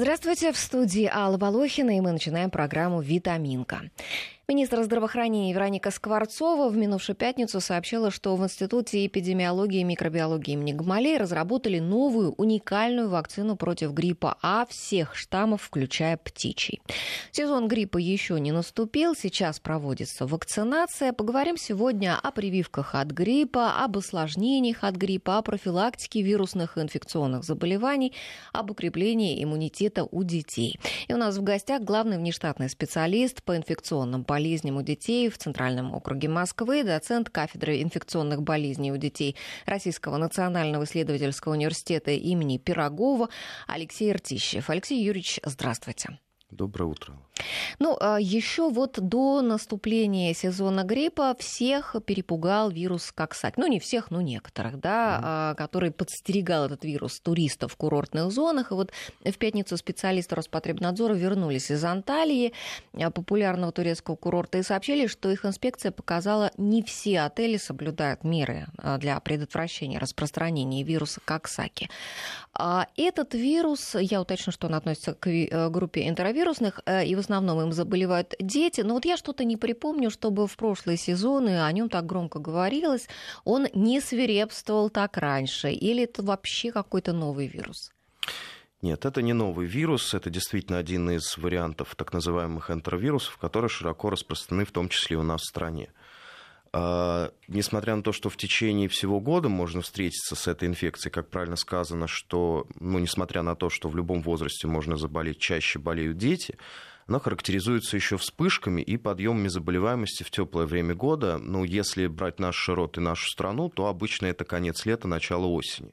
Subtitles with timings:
[0.00, 3.80] Здравствуйте, в студии Алла Волохина, и мы начинаем программу «Витаминка».
[4.50, 10.72] Министр здравоохранения Вероника Скворцова в минувшую пятницу сообщила, что в Институте эпидемиологии и микробиологии имени
[10.72, 16.80] Гамалей разработали новую уникальную вакцину против гриппа А всех штаммов, включая птичий.
[17.30, 21.12] Сезон гриппа еще не наступил, сейчас проводится вакцинация.
[21.12, 27.44] Поговорим сегодня о прививках от гриппа, об осложнениях от гриппа, о профилактике вирусных и инфекционных
[27.44, 28.14] заболеваний,
[28.54, 30.80] об укреплении иммунитета у детей.
[31.06, 35.36] И у нас в гостях главный внештатный специалист по инфекционным болезням болезням у детей в
[35.36, 39.34] Центральном округе Москвы, доцент кафедры инфекционных болезней у детей
[39.66, 43.30] Российского национального исследовательского университета имени Пирогова
[43.66, 44.70] Алексей Ртищев.
[44.70, 46.20] Алексей Юрьевич, здравствуйте.
[46.50, 47.14] Доброе утро.
[47.78, 53.56] Ну, а еще вот до наступления сезона гриппа всех перепугал вирус Коксак.
[53.56, 55.56] Ну, не всех, но некоторых, да, mm-hmm.
[55.56, 58.70] который подстерегал этот вирус туристов в курортных зонах.
[58.70, 58.92] И вот
[59.24, 62.52] в пятницу специалисты Роспотребнадзора вернулись из Анталии,
[62.94, 68.66] а, популярного турецкого курорта, и сообщили, что их инспекция показала, не все отели соблюдают меры
[68.78, 71.88] а, для предотвращения распространения вируса Коксаки.
[72.96, 76.37] Этот вирус, я уточню, что он относится к э, группе энтеровирусных,
[76.86, 78.82] э, и в основном им заболевают дети.
[78.82, 83.08] Но вот я что-то не припомню, чтобы в прошлые сезоны о нем так громко говорилось.
[83.44, 85.70] Он не свирепствовал так раньше.
[85.70, 87.90] Или это вообще какой-то новый вирус?
[88.80, 94.10] Нет, это не новый вирус, это действительно один из вариантов так называемых энтеровирусов, которые широко
[94.10, 95.90] распространены, в том числе у нас в стране.
[96.80, 101.28] А, несмотря на то, что в течение всего года можно встретиться с этой инфекцией, как
[101.28, 106.18] правильно сказано, что, ну, несмотря на то, что в любом возрасте можно заболеть, чаще болеют
[106.18, 106.56] дети,
[107.08, 111.38] она характеризуется еще вспышками и подъемами заболеваемости в теплое время года.
[111.38, 115.92] Ну, если брать наш широт и нашу страну, то обычно это конец лета, начало осени.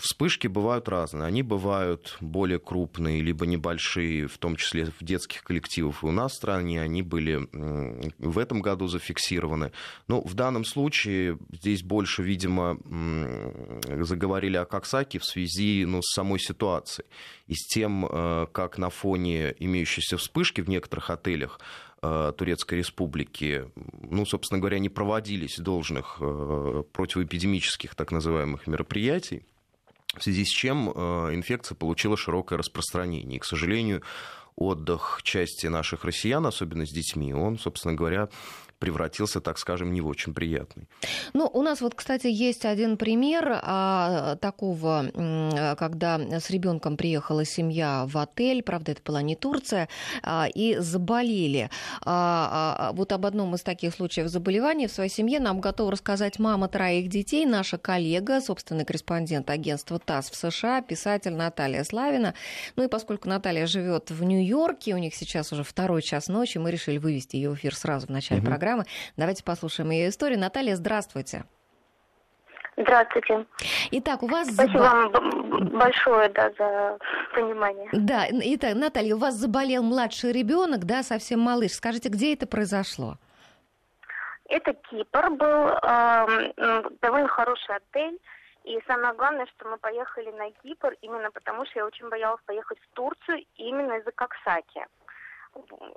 [0.00, 1.24] Вспышки бывают разные.
[1.24, 6.02] Они бывают более крупные, либо небольшие, в том числе в детских коллективах.
[6.02, 7.48] И у нас в стране они были
[8.18, 9.72] в этом году зафиксированы.
[10.08, 12.78] Но в данном случае здесь больше, видимо,
[14.04, 17.06] заговорили о Коксаке в связи ну, с самой ситуацией.
[17.46, 21.60] И с тем, э, как на фоне имеющейся вспышки в некоторых отелях
[22.00, 23.70] э, Турецкой Республики,
[24.08, 29.42] ну, собственно говоря, не проводились должных э, противоэпидемических так называемых мероприятий,
[30.16, 33.36] в связи с чем э, инфекция получила широкое распространение.
[33.36, 34.02] И, к сожалению,
[34.56, 38.28] отдых части наших россиян, особенно с детьми, он, собственно говоря,
[38.80, 40.88] превратился, так скажем, не в очень приятный.
[41.34, 48.06] Ну, у нас вот, кстати, есть один пример а, такого, когда с ребенком приехала семья
[48.08, 49.88] в отель, правда, это была не Турция,
[50.22, 51.70] а, и заболели.
[52.02, 56.38] А, а, вот об одном из таких случаев заболевания в своей семье нам готова рассказать
[56.38, 62.34] мама троих детей, наша коллега, собственный корреспондент агентства ТАСС в США, писатель Наталья Славина.
[62.76, 66.70] Ну и поскольку Наталья живет в Нью-Йорке, у них сейчас уже второй час ночи, мы
[66.70, 68.48] решили вывести ее в эфир сразу в начале угу.
[68.48, 68.84] программы программы.
[69.16, 70.38] Давайте послушаем ее историю.
[70.38, 71.44] Наталья, здравствуйте.
[72.76, 73.46] Здравствуйте.
[73.90, 74.48] Итак, у вас...
[74.48, 75.10] Спасибо забол...
[75.10, 76.98] вам большое да, за
[77.34, 77.88] понимание.
[77.92, 81.72] Да, итак, Наталья, у вас заболел младший ребенок, да, совсем малыш.
[81.72, 83.16] Скажите, где это произошло?
[84.48, 88.18] Это Кипр был, э, довольно хороший отель.
[88.64, 92.78] И самое главное, что мы поехали на Кипр именно потому, что я очень боялась поехать
[92.78, 94.86] в Турцию именно из-за Коксаки.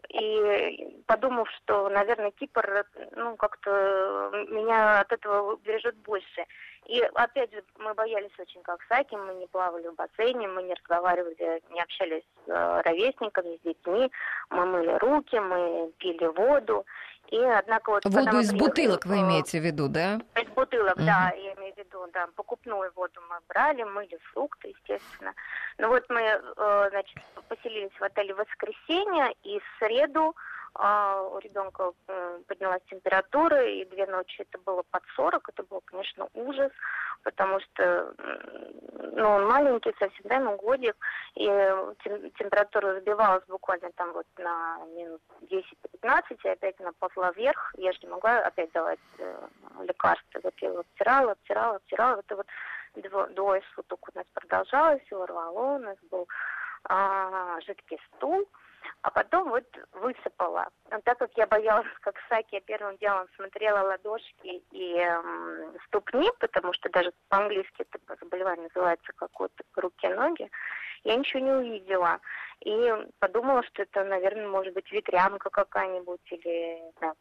[0.10, 6.46] И подумав, что, наверное, Кипр, ну, как-то меня от этого бережет больше.
[6.86, 10.74] И опять же, мы боялись очень как Саки, мы не плавали в бассейне, мы не
[10.74, 14.12] разговаривали, не общались с э, ровесниками, с детьми,
[14.50, 16.86] мы мыли руки, мы пили воду.
[17.34, 20.22] И, однако, вот, Воду из бутылок вы имеете в виду, да?
[20.36, 21.04] Из бутылок, угу.
[21.04, 22.28] да, я имею в виду, да.
[22.36, 25.34] Покупную воду мы брали, мыли фрукты, естественно.
[25.80, 27.18] Ну вот мы, э, значит,
[27.50, 30.36] поселились в отеле в воскресенье, и в среду
[30.76, 31.92] а, у ребенка
[32.48, 36.72] поднялась температура, и две ночи это было под 40, это был, конечно, ужас,
[37.24, 38.14] потому что,
[39.14, 40.96] ну, он маленький, совсем, да, ну, годик,
[41.36, 41.46] и
[42.38, 48.00] температура сбивалась буквально там вот на минут 10-15, и опять она ползла вверх, я же
[48.02, 49.48] не могла опять давать э,
[49.82, 52.48] лекарства, вот я его обтирала, обтирала, обтирала, это вот
[53.36, 56.28] двое суток у нас продолжалось, его рвало, у нас был
[56.86, 58.48] а, жидкий стул,
[59.02, 60.70] а потом вот высыпала.
[60.90, 66.30] Но так как я боялась, как Саки, я первым делом смотрела ладошки и эм, ступни,
[66.40, 70.50] потому что даже по-английски это заболевание называется как вот руки-ноги,
[71.04, 72.20] я ничего не увидела.
[72.62, 77.14] И подумала, что это, наверное, может быть ветрянка какая-нибудь или да,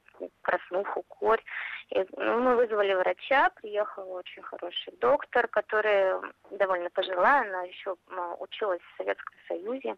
[0.43, 1.43] краснуха, корь.
[1.91, 6.15] И, ну, мы вызвали врача, приехал очень хороший доктор, который
[6.51, 7.97] довольно пожилая, она еще
[8.39, 9.97] училась в Советском Союзе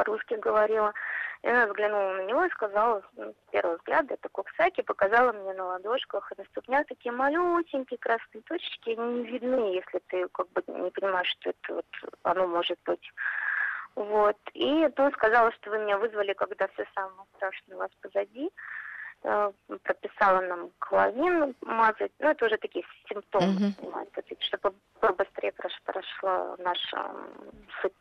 [0.00, 0.94] по-русски говорила.
[1.42, 5.52] И она взглянула на него и сказала, ну, с первого взгляда, это коксаки, показала мне
[5.54, 10.48] на ладошках и на ступнях такие малюсенькие красные точки, они не видны, если ты как
[10.50, 11.86] бы не понимаешь, что это вот
[12.22, 13.10] оно может быть.
[13.94, 14.36] Вот.
[14.54, 18.50] И то сказала, что вы меня вызвали, когда все самое страшное у вас позади.
[19.22, 19.52] Э,
[19.82, 22.10] прописала нам клавин мазать.
[22.20, 24.36] Ну, это уже такие симптомы, mm-hmm.
[24.40, 25.52] чтобы побыстрее
[25.84, 27.10] прошла наша
[27.82, 27.92] суть.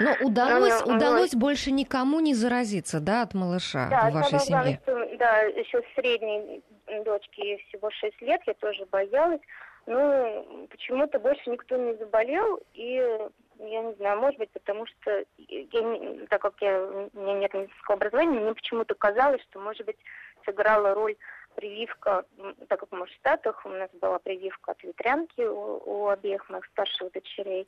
[0.00, 1.40] Но удалось, Но, удалось вот.
[1.40, 4.78] больше никому не заразиться, да, от малыша да, в вашей семье?
[4.84, 6.62] Главное, да, еще средней
[7.06, 9.40] дочке всего 6 лет, я тоже боялась.
[9.86, 12.96] Ну, почему-то больше никто не заболел, и
[13.58, 17.96] я не знаю, может быть, потому что, я, так как я, у меня нет медицинского
[17.96, 19.96] образования, мне почему-то казалось, что, может быть,
[20.46, 21.16] сыграла роль
[21.54, 22.24] прививка,
[22.68, 26.64] так как мы в Штатах, у нас была прививка от ветрянки у, у обеих моих
[26.66, 27.66] старших дочерей,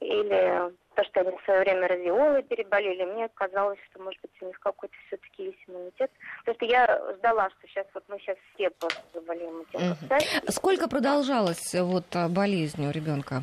[0.00, 4.46] или то, что они в свое время радиолы переболели, мне казалось, что, может быть, у
[4.46, 6.10] них какой-то все-таки есть иммунитет.
[6.40, 9.80] Потому что я ждала, что сейчас вот мы сейчас все просто заболеем этим.
[9.80, 10.50] Uh-huh.
[10.50, 13.42] Сколько продолжалась вот болезнь у ребенка?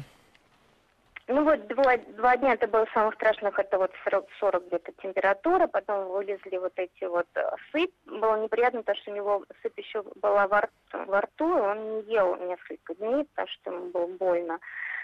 [1.27, 5.67] Ну вот два, два дня это было самых страшных, это вот 40, 40 где-то температура,
[5.67, 7.93] потом вылезли вот эти вот э, сыпь.
[8.05, 11.95] Было неприятно, потому что у него сыпь еще была во рту, во рту и он
[11.95, 14.59] не ел несколько дней, потому что ему было больно.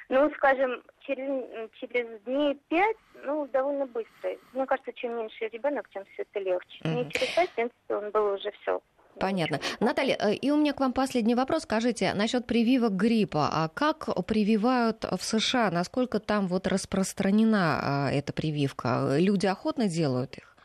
[0.10, 4.36] Ну, скажем, через, через дней пять, ну, довольно быстро.
[4.54, 6.80] Мне кажется, чем меньше ребенок, тем все это легче.
[6.84, 7.02] Mm-hmm.
[7.02, 8.82] И через пять, в принципе, он был уже все
[9.20, 9.60] Понятно.
[9.80, 11.64] Наталья, э, и у меня к вам последний вопрос.
[11.64, 13.50] Скажите, насчет прививок гриппа.
[13.52, 15.72] А как прививают в США?
[15.72, 19.18] Насколько там вот распространена а, эта прививка?
[19.18, 20.56] Люди охотно делают их?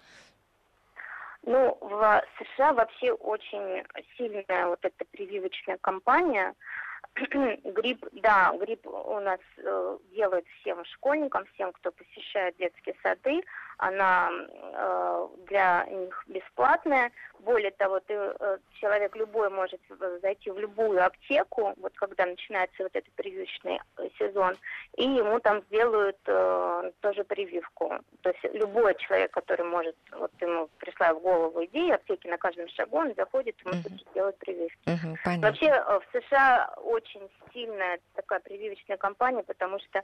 [1.46, 3.84] Ну, в США вообще очень
[4.16, 6.54] сильная вот эта прививочная кампания.
[7.14, 13.42] грипп, да, грипп у нас э, делают всем школьникам, всем, кто посещает детские сады.
[13.78, 17.10] Она э, для них бесплатная.
[17.40, 19.80] Более того, ты, э, человек любой может
[20.22, 24.56] зайти в любую аптеку, вот когда начинается вот этот прививочный э, сезон,
[24.96, 27.92] и ему там сделают э, тоже прививку.
[28.22, 32.68] То есть любой человек, который может, вот ему пришла в голову идея, аптеки на каждом
[32.68, 34.14] шагу, он заходит, ему uh-huh.
[34.14, 34.78] делать прививки.
[34.86, 40.02] Uh-huh, Вообще э, в США очень сильная такая прививочная кампания, потому что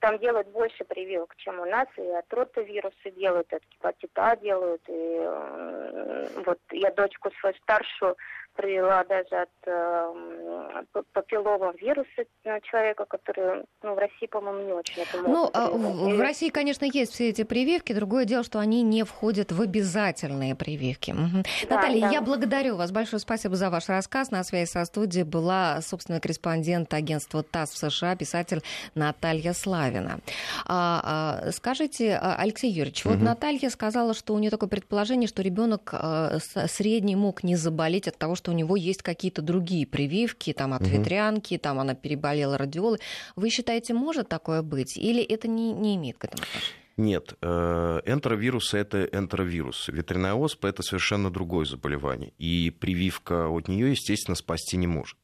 [0.00, 4.82] там делают больше прививок, чем у нас, и от ротавируса делают, от гепатита А делают,
[4.88, 8.16] и вот я дочку свою старшую
[8.56, 12.24] привела даже от э, папиллового вируса
[12.62, 16.84] человека, который ну, в России, по-моему, не очень это Ну, а в, в России, конечно,
[16.84, 17.92] есть все эти прививки.
[17.92, 21.12] Другое дело, что они не входят в обязательные прививки.
[21.12, 21.44] Угу.
[21.68, 22.10] Да, Наталья, да.
[22.10, 22.90] я благодарю вас.
[22.90, 24.30] Большое спасибо за ваш рассказ.
[24.30, 28.62] На связи со студией была собственный корреспондент агентства ТАСС в США, писатель
[28.94, 30.20] Наталья Славина.
[30.66, 33.14] А, а, скажите, а, Алексей Юрьевич, угу.
[33.14, 36.38] вот Наталья сказала, что у нее такое предположение, что ребенок а,
[36.68, 40.82] средний мог не заболеть от того, что у него есть какие-то другие прививки, там от
[40.82, 40.90] угу.
[40.90, 43.00] ветрянки, там она переболела радиолой.
[43.34, 44.96] Вы считаете, может такое быть?
[44.96, 46.86] Или это не, не имеет к этому отношения?
[46.96, 49.88] Нет, э, энтеровирус– это энтеровирус.
[49.88, 52.32] Ветряная оспа– это совершенно другое заболевание.
[52.38, 55.18] И прививка от нее, естественно, спасти не может.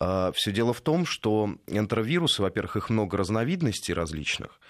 [0.00, 4.60] А, Все дело в том, что энтеровирусы, во-первых, их много разновидностей различных.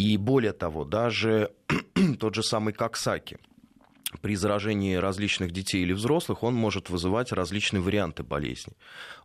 [0.00, 1.50] И более того, даже
[2.18, 3.38] тот же самый Коксаки–
[4.20, 8.74] при заражении различных детей или взрослых он может вызывать различные варианты болезни.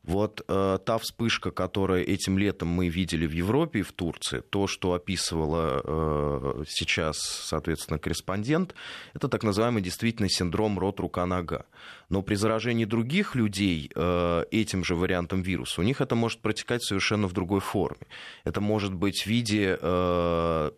[0.04, 4.68] Вот э, та вспышка, которую этим летом мы видели в Европе и в Турции, то,
[4.68, 8.76] что описывала э, сейчас, соответственно, корреспондент,
[9.16, 11.66] это так называемый действительно синдром рот-рука-нога.
[12.10, 16.84] Но при заражении других людей э, этим же вариантом вируса, у них это может протекать
[16.84, 18.06] совершенно в другой форме.
[18.44, 20.72] Это может быть в виде э,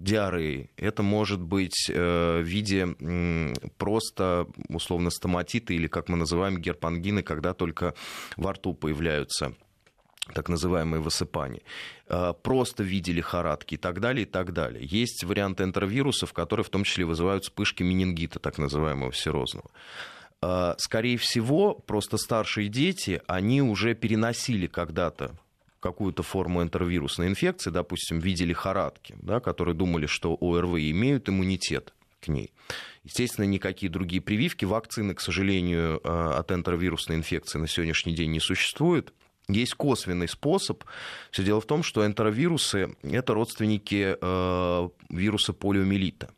[0.00, 0.70] диареи.
[0.76, 2.88] Это может быть э, в виде
[3.78, 7.94] просто условно стоматита или, как мы называем, герпангины, когда только
[8.36, 9.54] во рту появляются
[10.34, 11.62] так называемые высыпания,
[12.08, 14.84] э, просто в виде лихорадки и так далее, и так далее.
[14.84, 19.70] Есть варианты энтеровирусов, которые в том числе вызывают вспышки менингита, так называемого серозного.
[20.42, 25.32] Э, скорее всего, просто старшие дети, они уже переносили когда-то
[25.80, 31.94] какую-то форму энтеровирусной инфекции, допустим, в виде лихорадки, да, которые думали, что ОРВИ имеют иммунитет
[32.20, 32.52] к ней.
[33.02, 34.64] Естественно, никакие другие прививки.
[34.64, 39.12] Вакцины, к сожалению, от энтеровирусной инфекции на сегодняшний день не существует.
[39.48, 40.84] Есть косвенный способ.
[41.30, 46.30] Все дело в том, что энтеровирусы– это родственники э, вируса полиомиелита.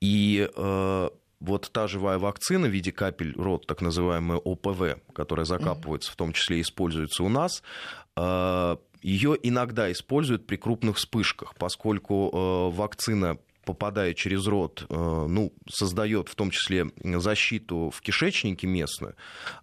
[0.00, 1.08] И э,
[1.40, 6.32] вот та живая вакцина в виде капель рот, так называемая ОПВ, которая закапывается, в том
[6.32, 7.62] числе используется у нас,
[8.16, 15.52] э, ее иногда используют при крупных вспышках, поскольку э, вакцина попадая через рот, э, ну,
[15.68, 19.14] создает в том числе защиту в кишечнике местную,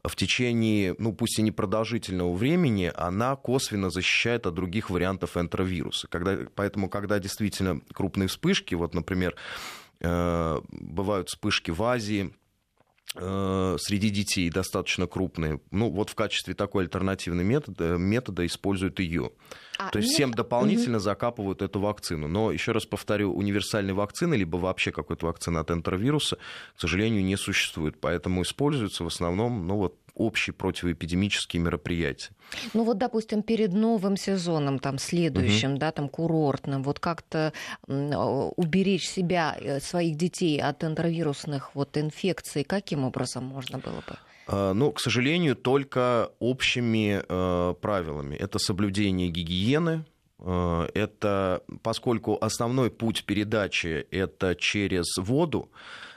[0.03, 6.07] в течение, ну, пусть и непродолжительного времени, она косвенно защищает от других вариантов энтеровируса.
[6.07, 9.35] Когда, поэтому, когда действительно крупные вспышки, вот, например,
[10.71, 12.33] бывают вспышки в Азии,
[13.15, 15.61] э, среди детей достаточно крупные.
[15.71, 19.31] Ну, вот в качестве такой альтернативной метода, метода используют ее.
[19.77, 20.15] А, То есть нет.
[20.15, 21.03] всем дополнительно угу.
[21.03, 22.27] закапывают эту вакцину.
[22.27, 26.37] Но, еще раз повторю, универсальной вакцины, либо вообще какой-то вакцины от энтеровируса,
[26.75, 27.99] к сожалению, не существует.
[27.99, 32.31] Поэтому используются в основном ну, вот, общие противоэпидемические мероприятия.
[32.73, 35.79] Ну вот, допустим, перед новым сезоном, там, следующим, угу.
[35.79, 37.53] да, там, курортным, вот как-то
[37.87, 44.17] уберечь себя, э, своих детей от энтеровирусных вот инфекций, каким образом можно было бы?
[44.47, 48.35] А, ну, к сожалению, только общими э, правилами.
[48.35, 50.05] Это соблюдение гигиены,
[50.39, 55.69] э, это поскольку основной путь передачи это через воду,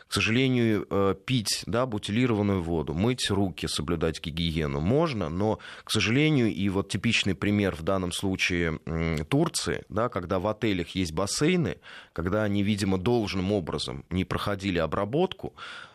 [0.09, 6.53] к сожалению, э, пить да, бутилированную воду, мыть руки, соблюдать гигиену можно, но, к сожалению,
[6.53, 8.79] и вот типичный пример в данном случае
[9.29, 11.79] Турции, да, когда в отелях есть бассейны,
[12.13, 15.55] когда они, видимо, должным образом не проходили обработку,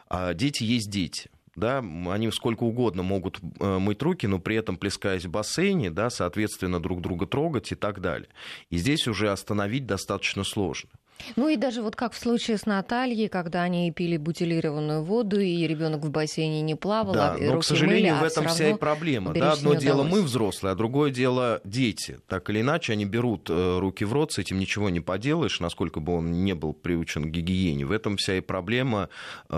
[0.10, 4.78] а дети есть дети да, они сколько угодно могут э, мыть руки, но при этом
[4.78, 8.30] плескаясь в бассейне, да, соответственно, друг друга трогать и так далее.
[8.70, 10.90] И здесь уже остановить достаточно сложно.
[11.36, 15.66] Ну и даже вот как в случае с Натальей, когда они пили бутилированную воду, и
[15.68, 18.50] ребенок в бассейне не плавал, да, а но, к сожалению, мыли, в а этом а
[18.50, 19.34] вся и проблема.
[19.34, 22.20] Да, одно дело мы взрослые, а другое дело дети.
[22.28, 26.00] Так или иначе, они берут э, руки в рот, с этим ничего не поделаешь, насколько
[26.00, 27.86] бы он не был приучен к гигиене.
[27.86, 29.10] В этом вся и проблема
[29.50, 29.56] э,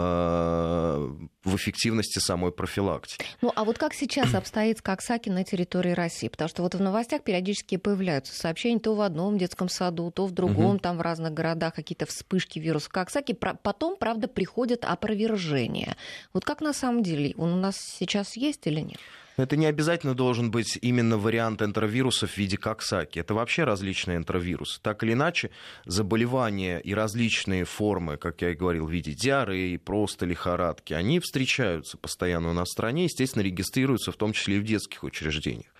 [1.43, 3.25] в эффективности самой профилактики.
[3.41, 6.27] Ну, а вот как сейчас обстоит Коксаки на территории России?
[6.27, 10.31] Потому что вот в новостях периодически появляются сообщения то в одном детском саду, то в
[10.31, 10.79] другом, угу.
[10.79, 15.95] там в разных городах городах какие-то вспышки вируса Коксаки, потом, правда, приходят опровержения.
[16.33, 18.99] Вот как на самом деле, он у нас сейчас есть или нет?
[19.37, 23.19] Это не обязательно должен быть именно вариант энтеровирусов в виде коксаки.
[23.19, 24.79] Это вообще различные энтеровирусы.
[24.81, 25.49] Так или иначе,
[25.85, 31.97] заболевания и различные формы, как я и говорил, в виде диареи, просто лихорадки, они встречаются
[31.97, 35.74] постоянно у нас в стране, естественно, регистрируются в том числе и в детских учреждениях.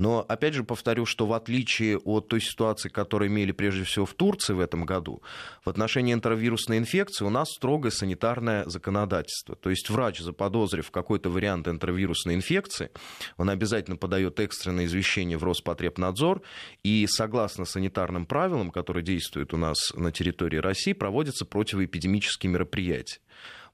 [0.00, 4.14] Но, опять же, повторю, что в отличие от той ситуации, которую имели прежде всего в
[4.14, 5.22] Турции в этом году,
[5.62, 9.56] в отношении энтеровирусной инфекции у нас строгое санитарное законодательство.
[9.56, 12.90] То есть врач, заподозрив какой-то вариант энтеровирусной инфекции,
[13.36, 16.40] он обязательно подает экстренное извещение в Роспотребнадзор,
[16.82, 23.20] и согласно санитарным правилам, которые действуют у нас на территории России, проводятся противоэпидемические мероприятия.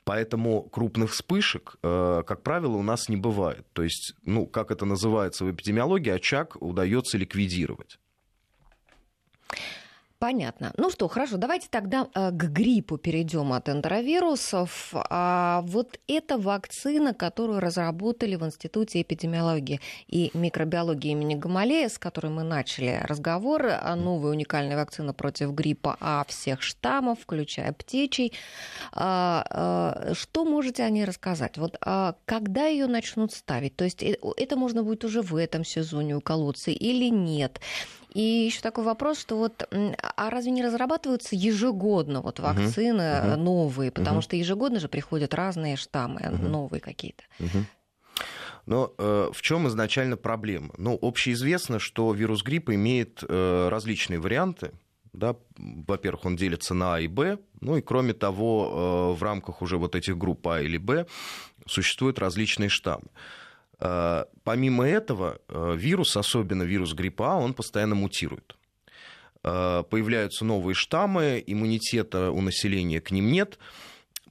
[0.07, 3.67] Поэтому крупных вспышек, э, как правило, у нас не бывает.
[3.73, 7.99] То есть, ну, как это называется в эпидемиологии, очаг удается ликвидировать.
[10.19, 10.73] Понятно.
[10.79, 14.95] Ну что, хорошо, давайте тогда э, к гриппу перейдем от энтеровирусов.
[14.95, 22.29] А вот эта вакцина, которую разработали в Институте эпидемиологии и микробиологии имени Гамалея, с которой
[22.29, 28.33] мы начали разговор, новая уникальная вакцина против гриппа А всех штаммов, включая птичий.
[28.93, 31.59] А, а, что можете о ней рассказать?
[31.59, 31.77] Вот
[32.25, 33.77] когда ее начнут ставить?
[33.77, 37.61] То есть э, это можно будет уже в этом сезоне уколоться или нет?
[38.17, 43.37] И еще такой вопрос, что вот, а разве не разрабатываются ежегодно вот вакцины uh-huh.
[43.37, 44.23] новые, потому uh-huh.
[44.23, 46.49] что ежегодно же приходят разные штаммы, uh-huh.
[46.49, 47.25] новые какие-то.
[47.39, 47.65] Uh-huh.
[48.65, 50.73] Но э, в чем изначально проблема?
[50.79, 54.73] Ну, общеизвестно, что вирус гриппа имеет э, различные варианты.
[55.13, 55.37] Да?
[55.59, 57.37] Во-первых, он делится на А и Б.
[57.61, 61.07] Ну и кроме того, э, в рамках уже вот этих групп А или Б
[61.67, 63.09] существуют различные штаммы.
[63.79, 68.57] Э, помимо этого, э, вирус, особенно вирус гриппа он постоянно мутирует.
[69.43, 73.59] Э, появляются новые штаммы, иммунитета у населения к ним нет.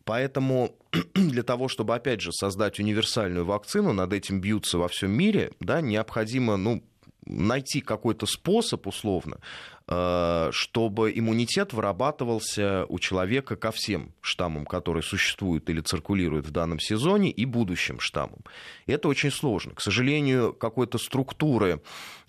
[0.03, 0.75] Поэтому
[1.13, 5.81] для того, чтобы, опять же, создать универсальную вакцину, над этим бьются во всем мире, да,
[5.81, 6.83] необходимо ну,
[7.25, 9.39] найти какой-то способ, условно,
[9.87, 16.79] Э, чтобы иммунитет вырабатывался у человека ко всем штаммам, которые существуют или циркулируют в данном
[16.79, 18.39] сезоне, и будущим штаммам.
[18.87, 19.75] Это очень сложно.
[19.75, 21.81] К сожалению, какой-то структуры,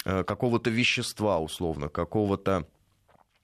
[0.04, 2.66] э, какого-то вещества, условно, какого-то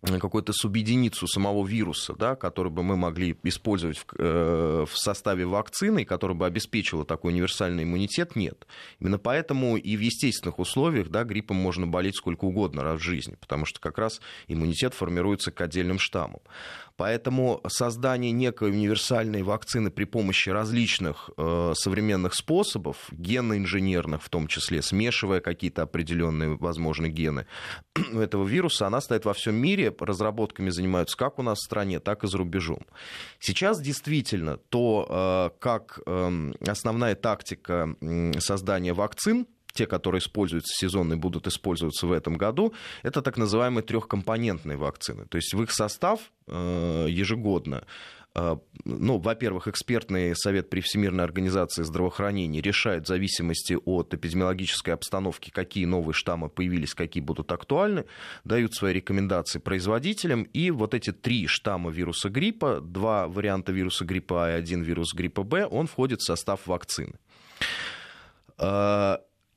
[0.02, 6.04] какую-то субъединицу самого вируса, да, который бы мы могли использовать в, э, в составе вакцины,
[6.04, 8.66] который бы обеспечила такой универсальный иммунитет, нет.
[8.98, 13.36] Именно поэтому и в естественных условиях да, гриппом можно болеть сколько угодно раз в жизни,
[13.40, 16.40] потому что как раз иммунитет формируется к отдельным штаммам.
[16.96, 24.82] Поэтому создание некой универсальной вакцины при помощи различных э, современных способов, генно-инженерных в том числе,
[24.82, 27.46] смешивая какие-то определенные, возможно, гены
[28.14, 29.94] этого вируса, она стоит во всем мире.
[29.98, 32.86] Разработками занимаются как у нас в стране, так и за рубежом.
[33.38, 37.96] Сейчас действительно то, э, как э, основная тактика
[38.38, 44.76] создания вакцин те, которые используются сезонные, будут использоваться в этом году, это так называемые трехкомпонентные
[44.76, 45.26] вакцины.
[45.26, 47.84] То есть в их состав э, ежегодно
[48.34, 55.50] э, ну, во-первых, экспертный совет при Всемирной организации здравоохранения решает в зависимости от эпидемиологической обстановки,
[55.50, 58.04] какие новые штаммы появились, какие будут актуальны,
[58.44, 64.46] дают свои рекомендации производителям, и вот эти три штамма вируса гриппа, два варианта вируса гриппа
[64.46, 67.14] А и один вирус гриппа Б, он входит в состав вакцины.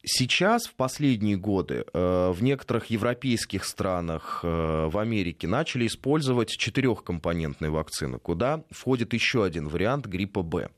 [0.08, 7.72] Сейчас, в последние годы, э, в некоторых европейских странах, э, в Америке начали использовать четырехкомпонентные
[7.72, 10.70] вакцины, куда входит еще один вариант гриппа Б.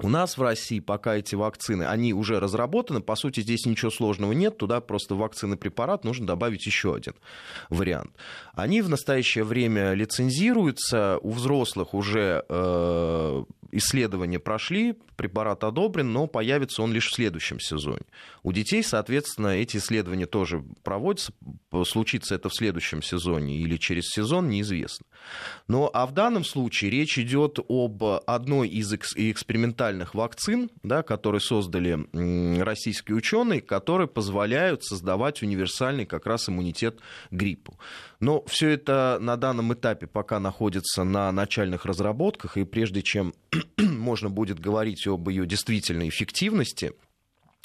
[0.00, 4.32] У нас в России пока эти вакцины, они уже разработаны, по сути здесь ничего сложного
[4.32, 7.14] нет, туда просто вакцины препарат нужно добавить еще один
[7.70, 8.10] вариант.
[8.54, 16.82] Они в настоящее время лицензируются, у взрослых уже э, исследования прошли, препарат одобрен, но появится
[16.82, 18.04] он лишь в следующем сезоне.
[18.42, 21.32] У детей, соответственно, эти исследования тоже проводятся,
[21.84, 25.06] случится это в следующем сезоне или через сезон, неизвестно.
[25.68, 31.98] Но а в данном случае речь идет об одной из экспериментальных вакцин, да, которые создали
[32.62, 37.78] российские ученые, которые позволяют создавать универсальный как раз иммунитет гриппу.
[38.20, 43.34] Но все это на данном этапе пока находится на начальных разработках, и прежде чем
[44.04, 46.92] можно будет говорить об ее действительной эффективности,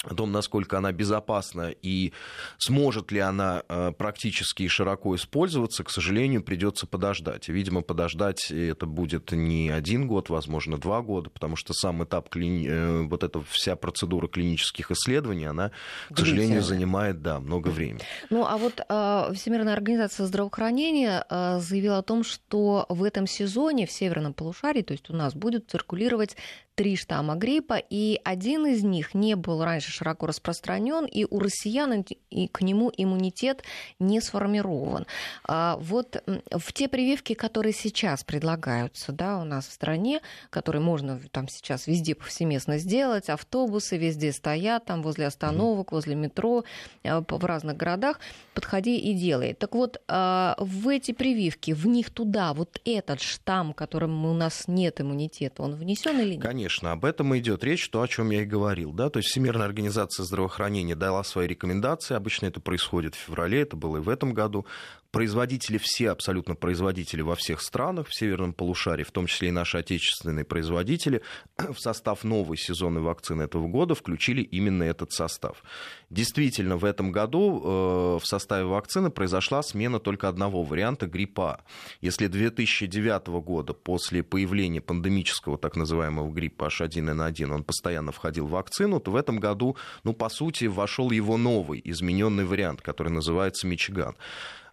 [0.02, 2.12] о том, насколько она безопасна и
[2.56, 7.50] сможет ли она э, практически и широко использоваться, к сожалению, придется подождать.
[7.50, 12.30] И, видимо, подождать это будет не один год, возможно, два года, потому что сам этап,
[12.30, 12.66] клини...
[12.66, 15.70] Э, вот эта вся процедура клинических исследований, она,
[16.10, 18.00] к сожалению, занимает, да, много времени.
[18.30, 23.92] Ну, а вот э, Всемирная организация здравоохранения заявила о том, что в этом сезоне в
[23.92, 26.36] северном полушарии, то есть у нас будет циркулировать
[26.80, 32.04] три штамма гриппа, и один из них не был раньше широко распространен, и у россиян
[32.30, 33.62] и к нему иммунитет
[33.98, 35.06] не сформирован.
[35.44, 41.20] А вот в те прививки, которые сейчас предлагаются да, у нас в стране, которые можно
[41.30, 46.64] там сейчас везде повсеместно сделать, автобусы везде стоят, там возле остановок, возле метро,
[47.02, 48.20] э, в разных городах,
[48.54, 49.54] подходи и делай.
[49.54, 54.64] Так вот, а, в эти прививки, в них туда, вот этот штамм, которым у нас
[54.66, 56.42] нет иммунитета, он внесен или нет?
[56.42, 58.92] Конечно Конечно, об этом идет речь, то, о чем я и говорил.
[58.92, 59.10] Да?
[59.10, 59.79] То есть Всемирная организация
[60.22, 62.14] здравоохранения дала свои рекомендации.
[62.14, 64.66] Обычно это происходит в феврале, это было и в этом году
[65.10, 69.78] производители, все абсолютно производители во всех странах, в северном полушарии, в том числе и наши
[69.78, 71.22] отечественные производители,
[71.58, 75.62] в состав новой сезонной вакцины этого года включили именно этот состав.
[76.10, 81.60] Действительно, в этом году э, в составе вакцины произошла смена только одного варианта гриппа.
[82.00, 89.00] Если 2009 года, после появления пандемического так называемого гриппа H1N1, он постоянно входил в вакцину,
[89.00, 94.16] то в этом году, ну, по сути, вошел его новый, измененный вариант, который называется Мичиган.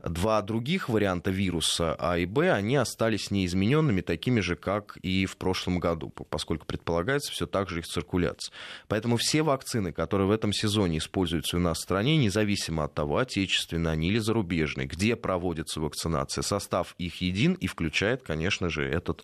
[0.03, 5.37] Два других варианта вируса А и Б, они остались неизмененными, такими же, как и в
[5.37, 8.53] прошлом году, поскольку предполагается все так же их циркуляция.
[8.87, 13.17] Поэтому все вакцины, которые в этом сезоне используются у нас в стране, независимо от того,
[13.17, 19.23] отечественные они или зарубежные, где проводится вакцинация, состав их един и включает, конечно же, этот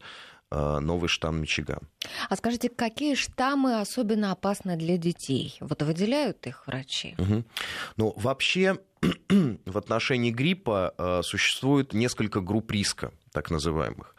[0.54, 1.82] новый штамм Мичиган.
[2.30, 5.58] А скажите, какие штаммы особенно опасны для детей?
[5.60, 7.16] Вот выделяют их врачи?
[7.18, 7.44] Угу.
[7.98, 8.78] Ну, вообще
[9.66, 14.16] в отношении гриппа э, существует несколько групп риска, так называемых.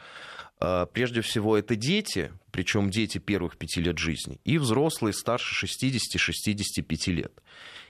[0.60, 7.12] Э, прежде всего, это дети, причем дети первых пяти лет жизни, и взрослые старше 60-65
[7.12, 7.32] лет.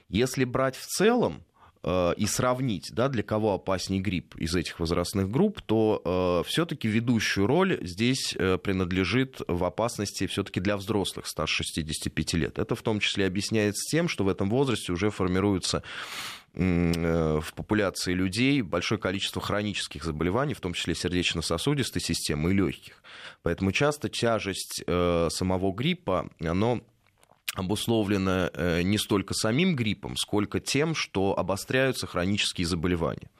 [0.08, 1.53] Если брать в целом, э,
[2.16, 6.00] и сравнить, да, для кого опаснее грипп из этих возрастных групп, то
[6.44, 12.58] э, все-таки ведущую роль здесь э, принадлежит в опасности все-таки для взрослых старше 65 лет.
[12.58, 15.82] Это в том числе объясняется тем, что в этом возрасте уже формируются
[16.56, 23.02] Э, в популяции людей большое количество хронических заболеваний, в том числе сердечно-сосудистой системы и легких.
[23.42, 26.80] Поэтому часто тяжесть э, самого гриппа, оно
[27.54, 33.30] обусловлено э, не столько самим гриппом, сколько тем, что обостряются хронические заболевания.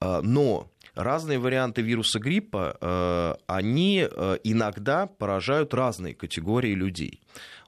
[0.00, 4.00] Но разные варианты вируса гриппа, они
[4.44, 7.20] иногда поражают разные категории людей.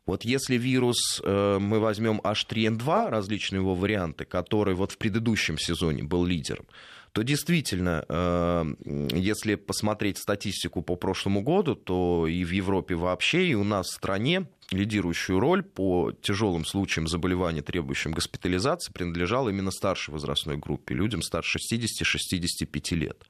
[0.06, 6.24] Вот если вирус, мы возьмем H3N2, различные его варианты, который вот в предыдущем сезоне был
[6.24, 6.64] лидером,
[7.12, 8.64] то действительно, э,
[9.12, 13.94] если посмотреть статистику по прошлому году, то и в Европе вообще, и у нас в
[13.94, 21.20] стране лидирующую роль по тяжелым случаям заболеваний, требующим госпитализации, принадлежала именно старшей возрастной группе, людям
[21.20, 23.26] старше 60-65 лет.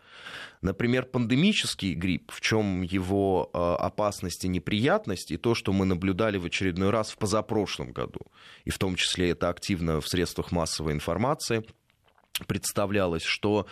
[0.61, 6.39] Например, пандемический грипп, в чем его э, опасность и неприятность, и то, что мы наблюдали
[6.39, 8.21] в очередной раз в позапрошлом году,
[8.65, 11.65] и в том числе это активно в средствах массовой информации–
[12.47, 13.67] представлялось, что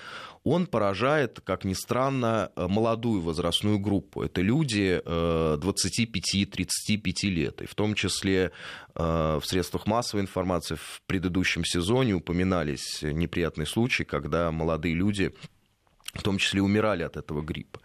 [0.45, 4.23] он поражает, как ни странно, молодую возрастную группу.
[4.23, 7.63] Это люди 25-35 э, лет.
[7.63, 8.53] И в том числе
[8.95, 15.35] э, в средствах массовой информации в предыдущем сезоне упоминались неприятные случаи, когда молодые люди
[16.15, 17.81] в том числе умирали от этого гриппа.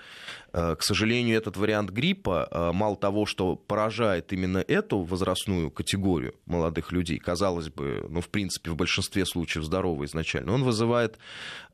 [0.57, 6.33] Э, к сожалению, этот вариант гриппа, э, мало того, что поражает именно эту возрастную категорию
[6.45, 11.17] молодых людей, казалось бы, ну, в принципе, в большинстве случаев здоровый изначально, он вызывает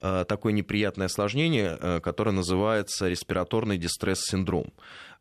[0.02, 4.74] э, такое неприятное осложнение, которое называется респираторный дистресс-синдром.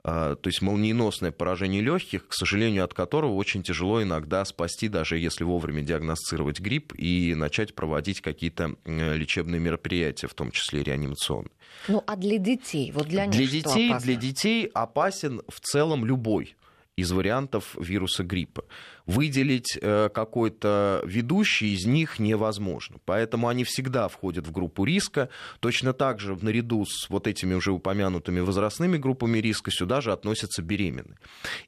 [0.02, 5.44] То есть молниеносное поражение легких, к сожалению, от которого очень тяжело иногда спасти, даже если
[5.44, 11.50] вовремя диагностировать грипп и начать проводить какие-то лечебные мероприятия, в том числе реанимационные.
[11.88, 12.92] Ну а для детей?
[12.92, 14.06] Вот для, для них детей, опасно?
[14.06, 16.56] для детей опасен в целом любой
[17.00, 18.64] из вариантов вируса гриппа.
[19.06, 22.98] Выделить э, какой-то ведущий из них невозможно.
[23.04, 25.28] Поэтому они всегда входят в группу риска.
[25.60, 30.62] Точно так же наряду с вот этими уже упомянутыми возрастными группами риска сюда же относятся
[30.62, 31.18] беременные.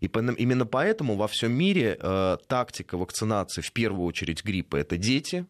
[0.00, 5.46] И именно поэтому во всем мире э, тактика вакцинации в первую очередь гриппа это дети,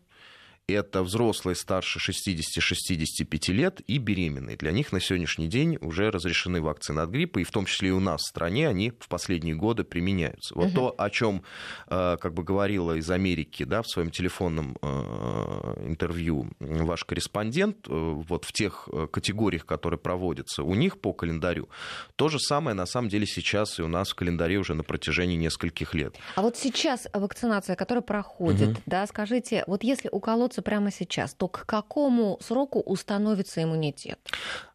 [0.68, 4.56] это взрослые старше 60-65 лет и беременные.
[4.56, 7.92] Для них на сегодняшний день уже разрешены вакцины от гриппа, и в том числе и
[7.92, 10.54] у нас в стране они в последние годы применяются.
[10.54, 10.74] Вот угу.
[10.74, 11.42] то, о чем
[11.88, 14.86] э, как бы говорила из Америки да, в своем телефонном э,
[15.86, 21.68] интервью ваш корреспондент, э, вот в тех категориях, которые проводятся у них по календарю,
[22.16, 25.36] то же самое на самом деле сейчас и у нас в календаре уже на протяжении
[25.36, 26.16] нескольких лет.
[26.36, 28.80] А вот сейчас вакцинация, которая проходит, угу.
[28.86, 34.18] да, скажите, вот если уколоться прямо сейчас, то к какому сроку установится иммунитет?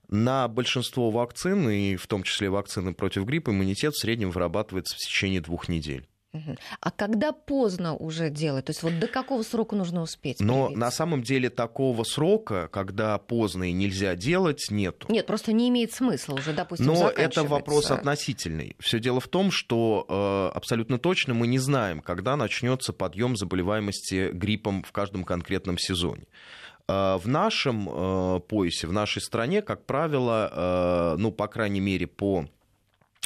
[0.08, 5.00] На большинство вакцин, и в том числе вакцины против гриппа, иммунитет в среднем вырабатывается в
[5.00, 6.08] течение двух недель.
[6.80, 8.66] А когда поздно уже делать?
[8.66, 10.40] То есть вот до какого срока нужно успеть?
[10.40, 10.80] Но привиться?
[10.80, 15.06] на самом деле такого срока, когда поздно и нельзя делать, нет.
[15.10, 18.76] Нет, просто не имеет смысла уже, допустим, Но это вопрос относительный.
[18.80, 20.06] Все дело в том, что
[20.54, 26.26] э, абсолютно точно мы не знаем, когда начнется подъем заболеваемости гриппом в каждом конкретном сезоне.
[26.88, 32.08] Э, в нашем э, поясе, в нашей стране, как правило, э, ну, по крайней мере,
[32.08, 32.48] по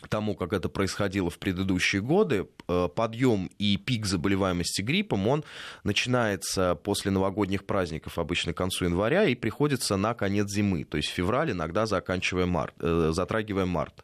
[0.08, 5.44] тому, как это происходило в предыдущие годы, э, подъем и пик заболеваемости гриппом, он
[5.84, 11.10] начинается после новогодних праздников, обычно к концу января, и приходится на конец зимы, то есть
[11.10, 14.04] февраль, иногда заканчивая март, э, затрагивая март.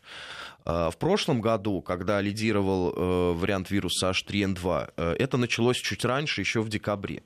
[0.65, 6.69] Э, в прошлом году, когда лидировал вариант вируса H3N2, это началось чуть раньше, еще в
[6.69, 7.23] декабре.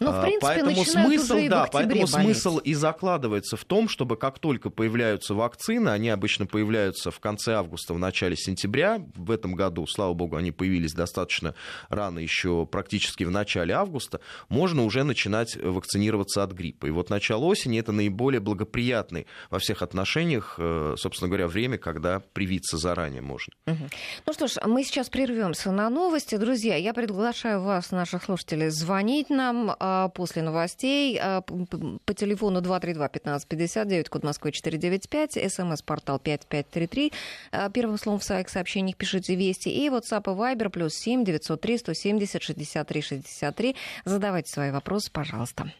[0.00, 2.10] Ну, в принципе, поэтому смысл, уже да, поэтому болеть.
[2.10, 7.54] смысл и закладывается в том, чтобы как только появляются вакцины, они обычно появляются в конце
[7.54, 9.02] августа, в начале сентября.
[9.16, 11.54] В этом году, слава богу, они появились достаточно
[11.88, 14.20] рано, еще практически в начале августа.
[14.48, 16.86] Можно уже начинать вакцинироваться от гриппа.
[16.86, 22.20] И вот начало осени это наиболее благоприятный во всех отношениях, э, собственно говоря, время, когда
[22.20, 23.52] привиться заранее можно.
[23.66, 23.88] Угу.
[24.26, 26.36] Ну что ж, мы сейчас прервемся на новости.
[26.36, 32.60] Друзья, я приглашаю вас, наших слушателей, звонить нам а, а, после новостей а, по телефону
[32.60, 37.12] 232-1559, код Москвы 495, смс-портал 5533.
[37.52, 41.78] А, первым словом в своих сообщениях пишите «Вести» и WhatsApp и Viber плюс 7 903
[41.78, 43.76] 170 63 63.
[44.04, 45.72] Задавайте свои вопросы, пожалуйста.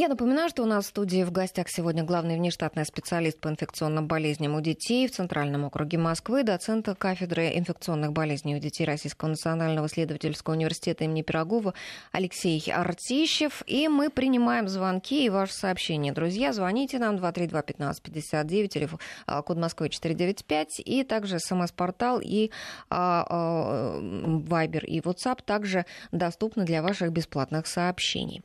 [0.00, 4.06] Я напоминаю, что у нас в студии в гостях сегодня главный внештатный специалист по инфекционным
[4.06, 9.86] болезням у детей в Центральном округе Москвы, доцент кафедры инфекционных болезней у детей Российского национального
[9.86, 11.74] исследовательского университета имени Пирогова
[12.12, 13.64] Алексей Артищев.
[13.66, 16.12] И мы принимаем звонки и ваши сообщения.
[16.12, 22.52] Друзья, звоните нам 232-1559, телефон, а, код Москвы 495, и также смс-портал и
[22.88, 28.44] а, а, Viber и WhatsApp также доступны для ваших бесплатных сообщений.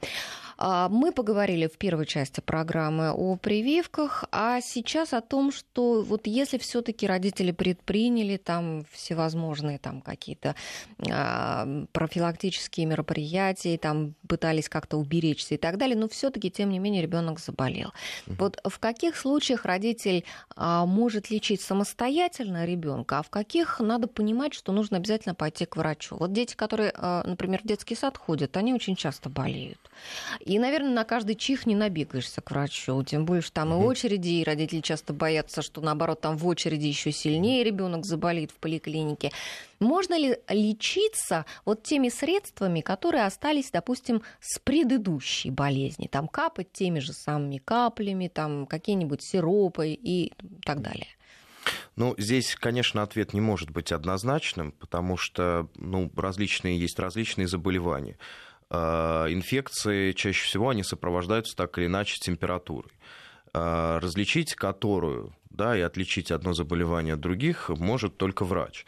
[0.57, 6.27] А, мы поговорили в первой части программы о прививках, а сейчас о том, что вот
[6.27, 10.55] если все-таки родители предприняли там всевозможные там какие-то
[11.09, 17.01] а, профилактические мероприятия, там пытались как-то уберечься и так далее, но все-таки, тем не менее,
[17.01, 17.93] ребенок заболел.
[18.27, 18.35] Угу.
[18.39, 24.53] Вот в каких случаях родитель а, может лечить самостоятельно ребенка, а в каких надо понимать,
[24.53, 26.15] что нужно обязательно пойти к врачу?
[26.17, 26.93] Вот дети, которые,
[27.25, 29.79] например, в детский сад ходят, они очень часто болеют.
[30.45, 33.01] И, наверное, на каждый чих не набегаешься к врачу.
[33.03, 33.83] Тем более, что там угу.
[33.83, 38.51] и очереди, и родители часто боятся, что наоборот, там в очереди еще сильнее ребенок заболеет
[38.51, 39.31] в поликлинике.
[39.79, 46.07] Можно ли лечиться вот теми средствами, которые остались, допустим, с предыдущей болезни?
[46.07, 50.33] Там капать теми же самыми каплями, там какие-нибудь сиропы и
[50.65, 51.07] так далее.
[51.95, 58.17] Ну, здесь, конечно, ответ не может быть однозначным, потому что ну, различные, есть различные заболевания.
[58.75, 62.91] А, инфекции чаще всего они сопровождаются так или иначе температурой
[63.53, 68.85] а, различить которую да, и отличить одно заболевание от других может только врач.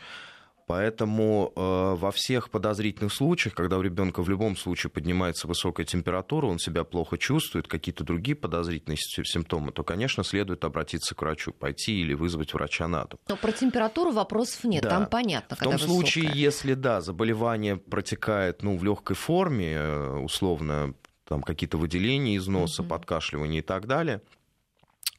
[0.68, 6.48] Поэтому э, во всех подозрительных случаях, когда у ребенка в любом случае поднимается высокая температура,
[6.48, 12.02] он себя плохо чувствует, какие-то другие подозрительные симптомы, то, конечно, следует обратиться к врачу, пойти
[12.02, 13.20] или вызвать врача на дом.
[13.28, 14.90] Но про температуру вопросов нет, да.
[14.90, 15.56] там понятно.
[15.56, 15.94] В том высокая.
[15.94, 20.96] случае, если да, заболевание протекает ну, в легкой форме, э, условно,
[21.28, 22.88] там какие-то выделения из носа, mm-hmm.
[22.88, 24.22] подкашливание и так далее,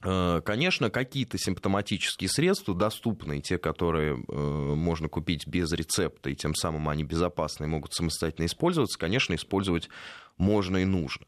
[0.00, 6.88] конечно, какие-то симптоматические средства доступны, те, которые э, можно купить без рецепта, и тем самым
[6.88, 9.88] они безопасны и могут самостоятельно использоваться, конечно, использовать
[10.36, 11.26] можно и нужно.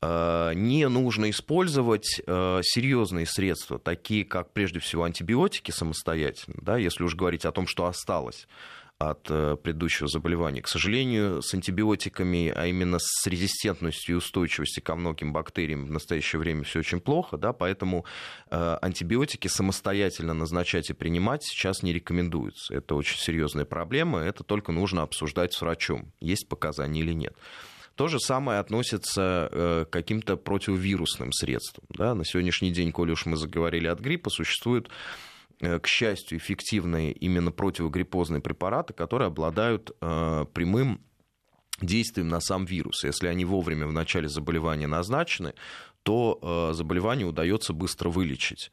[0.00, 7.14] Э, не нужно использовать серьезные средства, такие как прежде всего антибиотики самостоятельно, да, если уж
[7.14, 8.46] говорить о том, что осталось
[9.10, 10.62] от э, предыдущего заболевания.
[10.62, 16.38] К сожалению, с антибиотиками, а именно с резистентностью и устойчивостью ко многим бактериям в настоящее
[16.38, 18.04] время все очень плохо, да, поэтому
[18.50, 22.74] э, антибиотики самостоятельно назначать и принимать сейчас не рекомендуется.
[22.74, 27.34] Это очень серьезная проблема, это только нужно обсуждать с врачом, есть показания или нет.
[27.94, 31.84] То же самое относится э, к каким-то противовирусным средствам.
[31.90, 32.14] Да?
[32.14, 34.88] На сегодняшний день, коли уж мы заговорили от гриппа, существует
[35.62, 41.00] к счастью, эффективные именно противогриппозные препараты, которые обладают э, прямым
[41.80, 43.04] действием на сам вирус.
[43.04, 45.54] Если они вовремя в начале заболевания назначены,
[46.02, 48.70] то э, заболевание удается быстро вылечить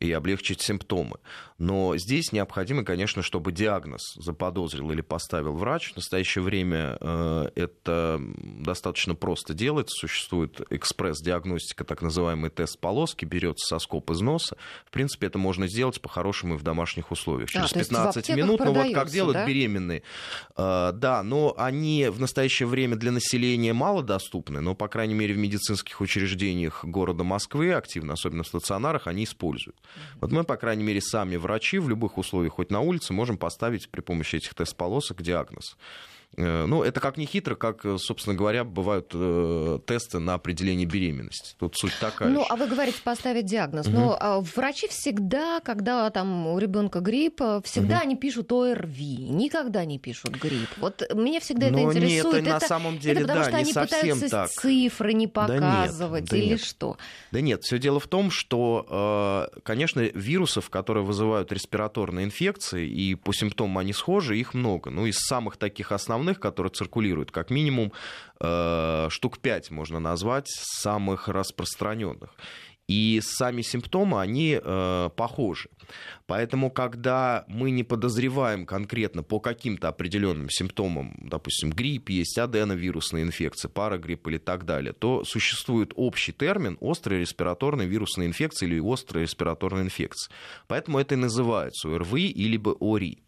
[0.00, 1.18] и облегчить симптомы.
[1.58, 5.92] Но здесь необходимо, конечно, чтобы диагноз заподозрил или поставил врач.
[5.92, 9.88] В настоящее время э, это достаточно просто делать.
[9.90, 14.56] Существует экспресс-диагностика, так называемый тест полоски, берется соскоб из носа.
[14.86, 17.48] В принципе, это можно сделать по-хорошему и в домашних условиях.
[17.50, 19.46] А, Через а, 15 минут, ну вот как делают да?
[19.46, 20.02] беременные.
[20.56, 25.34] Э, да, но они в настоящее время для населения мало доступны, но, по крайней мере,
[25.34, 29.76] в медицинских учреждениях больных города Москвы, активно, особенно в стационарах, они используют.
[30.20, 33.88] Вот мы, по крайней мере, сами врачи в любых условиях, хоть на улице, можем поставить
[33.90, 35.76] при помощи этих тест-полосок диагноз.
[36.36, 40.86] Э, ну, это как не хитро, как, э, собственно говоря, бывают э, тесты на определение
[40.86, 41.54] беременности.
[41.58, 42.30] Тут суть такая.
[42.30, 42.46] Ну, же.
[42.48, 43.86] а вы говорите поставить диагноз.
[43.86, 43.94] Угу.
[43.94, 48.02] Но а, врачи всегда, когда там у ребенка грипп, всегда угу.
[48.04, 50.70] они пишут ОРВИ, никогда не пишут грипп.
[50.78, 52.34] Вот мне всегда Но это интересует.
[52.34, 54.50] Нет, это, на самом деле, это потому да, что они пытаются так.
[54.50, 56.64] цифры не показывать да нет, или да нет.
[56.64, 56.96] что?
[57.30, 63.34] Да нет, все дело в том, что, конечно, вирусов, которые вызывают респираторные инфекции, и по
[63.34, 64.90] симптомам они схожи, их много.
[64.90, 67.92] Ну, из самых таких основных основных, которые циркулируют, как минимум
[68.40, 72.30] э, штук 5 можно назвать самых распространенных.
[72.88, 75.68] И сами симптомы, они э, похожи.
[76.26, 83.68] Поэтому, когда мы не подозреваем конкретно по каким-то определенным симптомам, допустим, грипп есть, аденовирусная инфекция,
[83.68, 89.84] парагрипп или так далее, то существует общий термин острая респираторная вирусная инфекция или острая респираторная
[89.84, 90.34] инфекция.
[90.66, 93.22] Поэтому это и называется ОРВИ или ОРИ.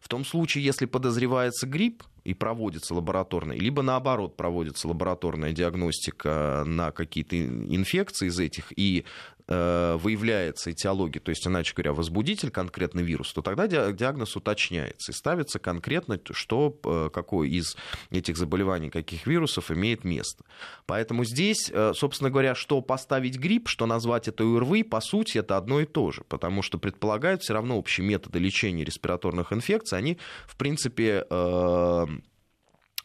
[0.00, 6.90] В том случае, если подозревается грипп и проводится лабораторная, либо наоборот проводится лабораторная диагностика на
[6.90, 9.04] какие-то инфекции из этих, и
[9.50, 15.14] Э, выявляется этиология, то есть, иначе говоря, возбудитель, конкретный вирус, то тогда диагноз уточняется и
[15.14, 17.74] ставится конкретно, что, э, какой из
[18.10, 20.44] этих заболеваний, каких вирусов имеет место.
[20.84, 25.56] Поэтому здесь, э, собственно говоря, что поставить грипп, что назвать это ОРВИ, по сути, это
[25.56, 30.18] одно и то же, потому что предполагают все равно общие методы лечения респираторных инфекций, они,
[30.46, 31.24] в принципе,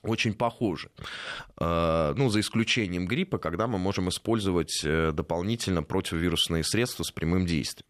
[0.03, 0.89] очень похожи.
[1.59, 7.45] Э, ну, за исключением гриппа, когда мы можем использовать э, дополнительно противовирусные средства с прямым
[7.45, 7.87] действием.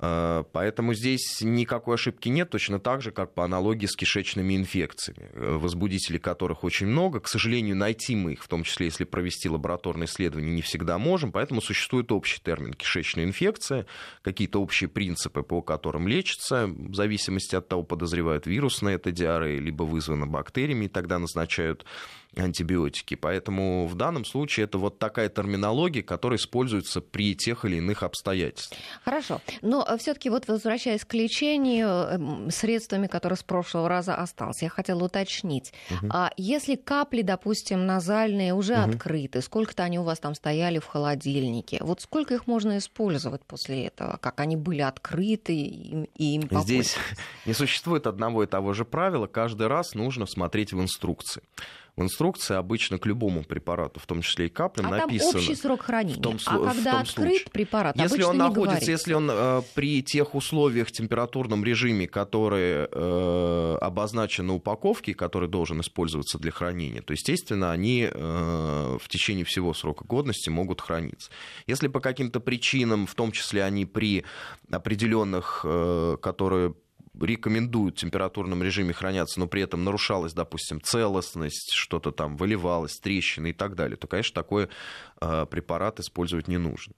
[0.00, 5.30] Э, поэтому здесь никакой ошибки нет, точно так же, как по аналогии с кишечными инфекциями,
[5.32, 7.20] э, возбудителей которых очень много.
[7.20, 11.32] К сожалению, найти мы их, в том числе если провести лабораторное исследование, не всегда можем,
[11.32, 13.86] поэтому существует общий термин кишечная инфекция,
[14.22, 19.82] какие-то общие принципы, по которым лечится, в зависимости от того, подозревают вирусная это диарея, либо
[19.82, 21.84] вызвана бактериями, и тогда назначают
[22.40, 23.14] антибиотики.
[23.14, 28.78] Поэтому в данном случае это вот такая терминология, которая используется при тех или иных обстоятельствах.
[29.04, 29.40] Хорошо.
[29.62, 34.68] Но э, все-таки вот возвращаясь к лечению эм, средствами, которые с прошлого раза осталось, я
[34.68, 35.72] хотела уточнить.
[35.90, 36.08] Угу.
[36.10, 38.90] А если капли, допустим, назальные уже угу.
[38.90, 43.86] открыты, сколько-то они у вас там стояли в холодильнике, вот сколько их можно использовать после
[43.86, 44.18] этого?
[44.20, 46.96] Как они были открыты и им Здесь
[47.46, 49.26] не существует одного и того же правила.
[49.26, 51.42] Каждый раз нужно смотреть в инструкции.
[51.98, 55.32] В инструкции обычно к любому препарату, в том числе и каплям, а написано...
[55.32, 56.16] там общий срок хранения.
[56.16, 58.90] В том, а когда в том открыт случае, препарат, если он находится, говорится.
[58.92, 65.80] если он э, при тех условиях температурном режиме, которые э, обозначены на упаковке, который должен
[65.80, 71.32] использоваться для хранения, то, естественно, они э, в течение всего срока годности могут храниться.
[71.66, 74.24] Если по каким-то причинам, в том числе они при
[74.70, 76.74] определенных, э, которые
[77.20, 83.50] рекомендуют в температурном режиме храняться, но при этом нарушалась, допустим, целостность, что-то там выливалось, трещины
[83.50, 84.68] и так далее, то, конечно, такой
[85.20, 86.94] э, препарат использовать не нужно.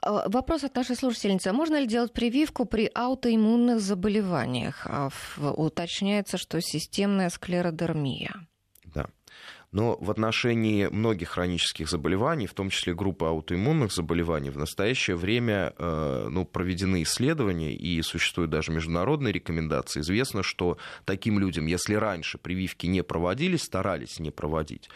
[0.00, 1.52] А, вопрос от нашей слушательницы.
[1.52, 4.86] Можно ли делать прививку при аутоиммунных заболеваниях?
[4.86, 8.47] А, уточняется, что системная склеродермия.
[9.70, 15.74] Но в отношении многих хронических заболеваний, в том числе группы аутоиммунных заболеваний, в настоящее время
[15.76, 20.00] э, ну, проведены исследования и существуют даже международные рекомендации.
[20.00, 24.88] Известно, что таким людям, если раньше прививки не проводились, старались не проводить,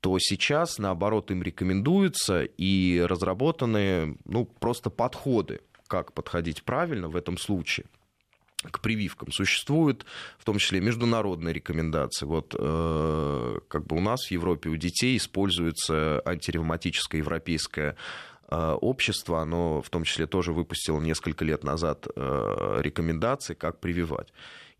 [0.00, 7.38] то сейчас, наоборот, им рекомендуются и разработаны ну, просто подходы, как подходить правильно в этом
[7.38, 7.86] случае
[8.70, 9.32] к прививкам.
[9.32, 10.06] Существуют
[10.38, 12.26] в том числе международные рекомендации.
[12.26, 17.96] Вот э, как бы у нас в Европе у детей используется антиревматическое европейское
[18.48, 24.32] э, общество, оно в том числе тоже выпустило несколько лет назад э, рекомендации, как прививать.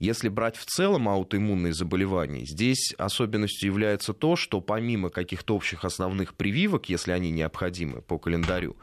[0.02, 6.34] Если брать в целом аутоиммунные заболевания, здесь особенностью является то, что помимо каких-то общих основных
[6.34, 8.76] прививок, если они необходимы по календарю,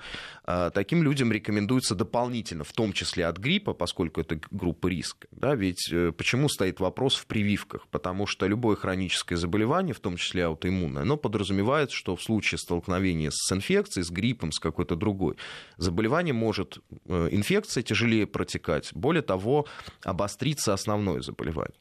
[0.45, 5.27] а, таким людям рекомендуется дополнительно, в том числе от гриппа, поскольку это группа риска.
[5.29, 7.85] Да, ведь э, почему стоит вопрос в прививках?
[7.89, 13.29] Потому что любое хроническое заболевание, в том числе аутоиммунное, оно подразумевает, что в случае столкновения
[13.31, 15.35] с инфекцией, с гриппом, с какой-то другой,
[15.77, 18.89] заболевание может, э, инфекция тяжелее протекать.
[18.93, 19.67] Более того,
[20.03, 20.73] обостриться
[21.09, 21.77] основное заболевание.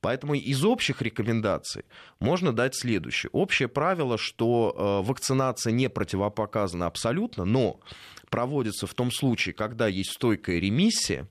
[0.00, 1.84] Поэтому из общих рекомендаций
[2.20, 3.30] можно дать следующее.
[3.32, 7.80] Общее правило, что э, вакцинация не противопоказана абсолютно, но
[8.28, 11.26] проводится в том случае, когда есть стойкая ремиссия,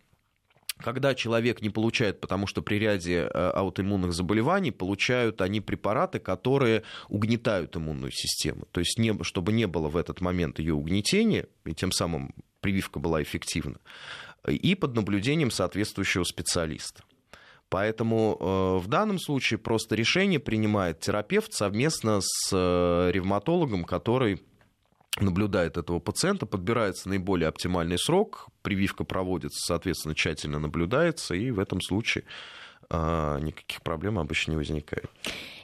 [0.80, 6.82] когда человек не получает, потому что при ряде э, аутоиммунных заболеваний получают они препараты, которые
[7.10, 8.68] угнетают иммунную систему.
[8.72, 12.98] То есть не, чтобы не было в этот момент ее угнетения, и тем самым прививка
[12.98, 13.78] была эффективна,
[14.48, 17.04] и под наблюдением соответствующего специалиста.
[17.74, 24.44] Поэтому э, в данном случае просто решение принимает терапевт совместно с э, ревматологом, который
[25.20, 31.82] наблюдает этого пациента, подбирается наиболее оптимальный срок, прививка проводится, соответственно, тщательно наблюдается, и в этом
[31.82, 32.26] случае
[32.92, 35.10] э, никаких проблем обычно не возникает.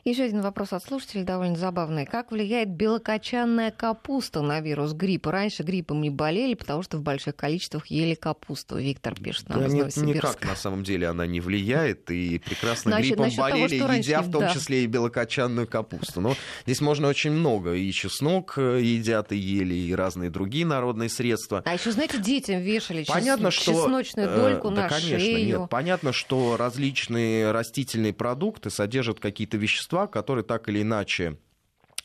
[0.09, 2.07] Еще один вопрос от слушателей, довольно забавный.
[2.07, 5.31] Как влияет белокочанная капуста на вирус гриппа?
[5.31, 8.79] Раньше гриппом не болели, потому что в больших количествах ели капусту.
[8.79, 13.09] Виктор пишет нам да, нет, Никак на самом деле она не влияет, и прекрасно насчет,
[13.09, 14.49] гриппом насчет болели, того, едя раньше, в том да.
[14.51, 16.21] числе и белокочанную капусту.
[16.21, 17.75] Но здесь можно очень много.
[17.75, 21.61] И чеснок э, едят, и ели, и разные другие народные средства.
[21.67, 23.61] А еще, знаете, детям вешали понятно, чес...
[23.61, 23.73] что...
[23.73, 25.59] чесночную дольку э, на да, конечно, шею.
[25.59, 25.69] Нет.
[25.69, 31.37] Понятно, что различные растительные продукты содержат какие-то вещества, вещества, которые так или иначе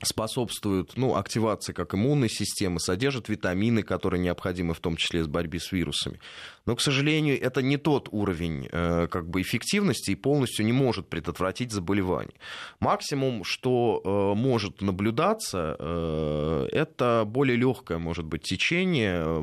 [0.02, 5.58] способствуют ну, активации как иммунной системы, содержат витамины, которые необходимы в том числе в борьбе
[5.58, 6.18] с вирусами.
[6.66, 11.08] Но, к сожалению, это не тот уровень э, как бы эффективности и полностью не может
[11.08, 12.34] предотвратить заболевание.
[12.80, 19.42] Максимум, что э, может наблюдаться, э, это более легкое, может быть, течение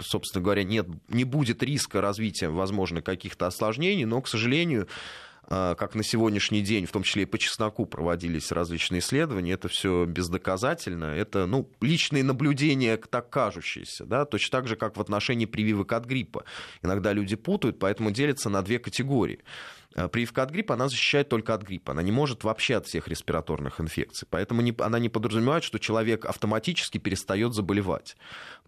[0.00, 4.86] собственно говоря, нет, не будет риска развития, возможно, каких-то осложнений, но, к сожалению,
[5.48, 10.04] как на сегодняшний день, в том числе и по чесноку проводились различные исследования, это все
[10.04, 14.26] бездоказательно, это ну, личные наблюдения, так кажущиеся, да?
[14.26, 16.44] точно так же, как в отношении прививок от гриппа.
[16.82, 19.40] Иногда люди путают, поэтому делятся на две категории.
[19.94, 21.92] Э, прививка от гриппа, она защищает только от гриппа.
[21.92, 24.28] Она не может вообще от всех респираторных инфекций.
[24.30, 28.16] Поэтому не, она не подразумевает, что человек автоматически перестает заболевать.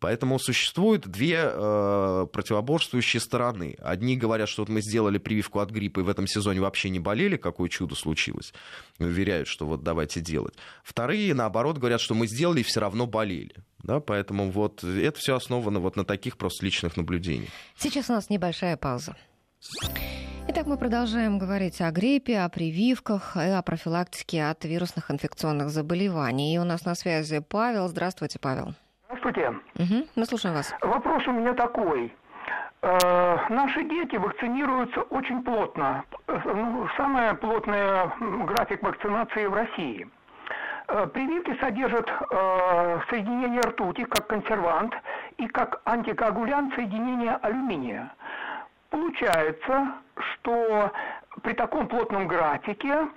[0.00, 3.76] Поэтому существует две э, противоборствующие стороны.
[3.80, 7.00] Одни говорят, что вот мы сделали прививку от гриппа и в этом сезоне вообще не
[7.00, 8.54] болели, какое чудо случилось.
[8.98, 10.54] Уверяют, что вот давайте делать.
[10.82, 13.54] Вторые, наоборот, говорят, что мы сделали и все равно болели.
[13.82, 17.50] Да, поэтому вот это все основано вот на таких просто личных наблюдениях.
[17.78, 19.16] Сейчас у нас небольшая пауза.
[20.48, 26.54] Итак, мы продолжаем говорить о гриппе, о прививках и о профилактике от вирусных инфекционных заболеваний.
[26.54, 27.86] И у нас на связи Павел.
[27.88, 28.74] Здравствуйте, Павел.
[29.04, 29.50] Здравствуйте.
[29.76, 30.74] Угу, мы слушаем вас.
[30.80, 32.12] Вопрос у меня такой.
[32.82, 36.04] Э, наши дети вакцинируются очень плотно.
[36.26, 38.08] Ну, самый плотный
[38.46, 40.08] график вакцинации в России.
[40.88, 44.94] Э, прививки содержат э, соединение ртути как консервант
[45.36, 48.10] и как антикоагулянт соединение алюминия.
[48.90, 50.92] Получается, что
[51.42, 53.08] при таком плотном графике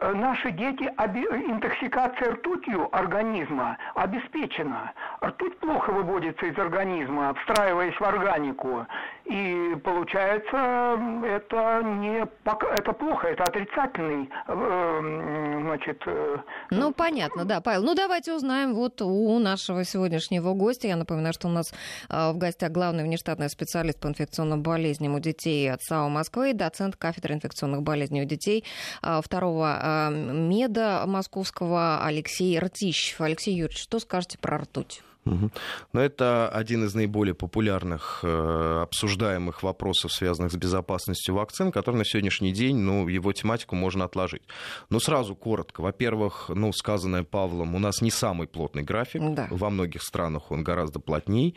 [0.00, 4.92] наши дети, интоксикация ртутью организма обеспечена.
[5.24, 8.86] Ртуть плохо выводится из организма, встраиваясь в органику.
[9.24, 16.02] И получается, это не это плохо, это отрицательный, э, значит.
[16.06, 16.38] Э,
[16.70, 17.82] ну понятно, да, Павел.
[17.82, 20.88] Ну давайте узнаем вот у нашего сегодняшнего гостя.
[20.88, 21.74] Я напоминаю, что у нас
[22.08, 27.34] в гостях главный внештатный специалист по инфекционным болезням у детей от САУ Москвы, доцент кафедры
[27.34, 28.64] инфекционных болезней у детей
[29.02, 33.20] второго меда московского Алексей Ртищев.
[33.20, 35.02] Алексей Юрьевич, что скажете про ртуть?
[35.24, 42.04] Но это один из наиболее популярных э, обсуждаемых вопросов, связанных с безопасностью вакцин, который на
[42.04, 44.42] сегодняшний день, ну, его тематику можно отложить.
[44.90, 45.80] Но сразу коротко.
[45.80, 49.22] Во-первых, ну, сказанное Павлом, у нас не самый плотный график.
[49.34, 49.48] Да.
[49.50, 51.54] Во многих странах он гораздо плотней.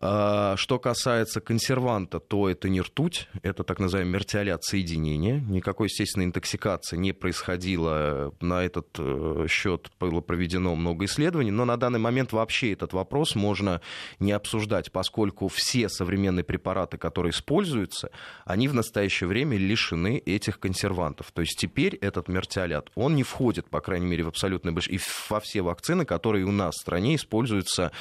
[0.00, 5.40] А, что касается консерванта, то это не ртуть, это так называемый мертиолят соединения.
[5.40, 8.32] Никакой, естественно, интоксикации не происходило.
[8.40, 13.34] На этот э, счет было проведено много исследований, но на данный момент вообще этот вопрос
[13.34, 13.80] можно
[14.18, 18.10] не обсуждать, поскольку все современные препараты, которые используются,
[18.44, 21.30] они в настоящее время лишены этих консервантов.
[21.32, 25.30] То есть теперь этот мертиолят, он не входит, по крайней мере, в абсолютное большинство, и
[25.30, 27.92] во все вакцины, которые у нас в стране используются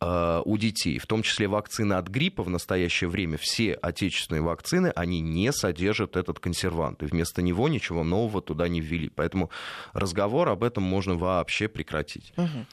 [0.00, 0.98] э, у детей.
[0.98, 6.16] В том числе вакцины от гриппа в настоящее время, все отечественные вакцины, они не содержат
[6.16, 7.02] этот консервант.
[7.02, 9.08] И вместо него ничего нового туда не ввели.
[9.08, 9.50] Поэтому
[9.92, 12.32] разговор об этом можно вообще прекратить.
[12.36, 12.66] Угу.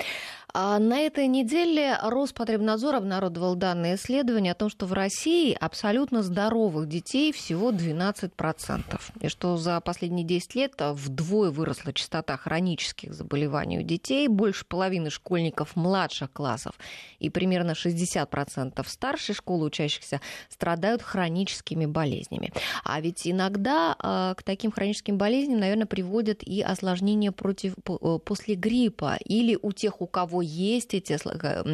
[0.52, 6.88] А на этой неделе Роспотребнадзор обнародовал данные исследования о том, что в России абсолютно здоровых
[6.88, 9.02] детей всего 12%.
[9.22, 15.12] И что за последние 10 лет вдвое выросла частота хронических заболеваний у детей, больше половины
[15.12, 16.74] школьников младших классов
[17.20, 20.20] и примерно 60% старшей школы учащихся
[20.50, 22.52] страдают хроническими болезнями.
[22.84, 28.56] А ведь иногда а, к таким хроническим болезням, наверное, приводят и осложнения против, э, после
[28.56, 31.18] гриппа или у тех, у кого есть эти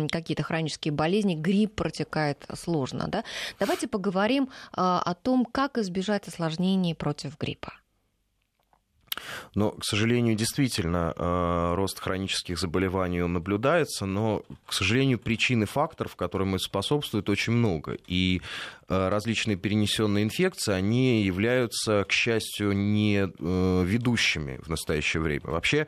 [0.07, 3.07] какие-то хронические болезни, грипп протекает сложно.
[3.07, 3.24] Да?
[3.59, 7.74] Давайте поговорим а, о том, как избежать осложнений против гриппа.
[9.53, 16.16] Но, к сожалению, действительно, э, рост хронических заболеваний наблюдается, но, к сожалению, причин и факторов,
[16.16, 17.97] которым это способствует, очень много.
[18.07, 18.41] И
[18.88, 25.45] э, различные перенесенные инфекции, они являются, к счастью, не э, ведущими в настоящее время.
[25.45, 25.88] Вообще,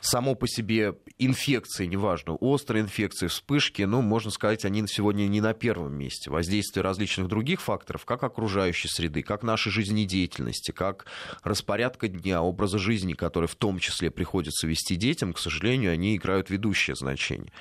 [0.00, 5.54] само по себе инфекции, неважно, острые инфекции, вспышки, ну, можно сказать, они сегодня не на
[5.54, 6.30] первом месте.
[6.30, 11.06] Воздействие различных других факторов, как окружающей среды, как нашей жизнедеятельности, как
[11.42, 16.50] распорядка дня, образа жизни, который в том числе приходится вести детям, к сожалению, они играют
[16.50, 17.52] ведущее значение.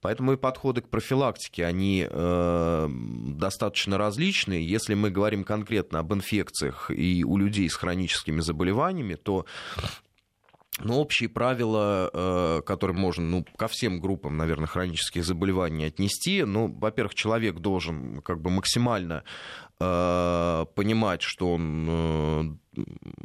[0.00, 4.66] Поэтому и подходы к профилактике, они э, достаточно различные.
[4.66, 9.46] Если мы говорим конкретно об инфекциях и у людей с хроническими заболеваниями, то
[10.78, 16.68] но общие правила, э, которые можно ну, ко всем группам, наверное, хронических заболеваний отнести, ну,
[16.68, 19.24] во-первых, человек должен как бы максимально
[19.80, 22.42] э, понимать, что он э,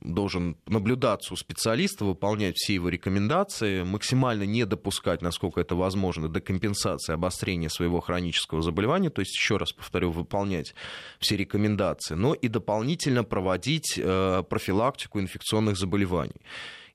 [0.01, 6.39] должен наблюдаться у специалиста, выполнять все его рекомендации, максимально не допускать, насколько это возможно, до
[6.39, 10.73] компенсации обострения своего хронического заболевания, то есть, еще раз повторю, выполнять
[11.19, 16.41] все рекомендации, но и дополнительно проводить профилактику инфекционных заболеваний.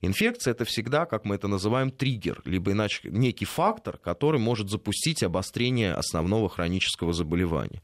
[0.01, 5.23] Инфекция это всегда, как мы это называем, триггер, либо иначе некий фактор, который может запустить
[5.23, 7.81] обострение основного хронического заболевания.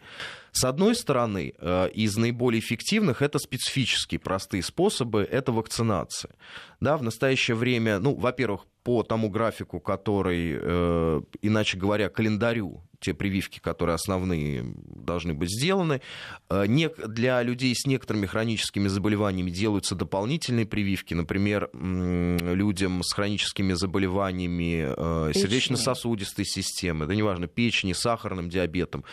[0.51, 6.31] С одной стороны, э, из наиболее эффективных это специфические простые способы, это вакцинация.
[6.79, 13.13] Да, в настоящее время, ну, во-первых, по тому графику, который, э, иначе говоря, календарю, те
[13.13, 16.01] прививки, которые основные должны быть сделаны.
[16.49, 16.65] Э,
[17.07, 21.13] для людей с некоторыми хроническими заболеваниями делаются дополнительные прививки.
[21.13, 29.03] Например, людям с хроническими заболеваниями э, сердечно-сосудистой системы, да неважно, печени, сахарным диабетом,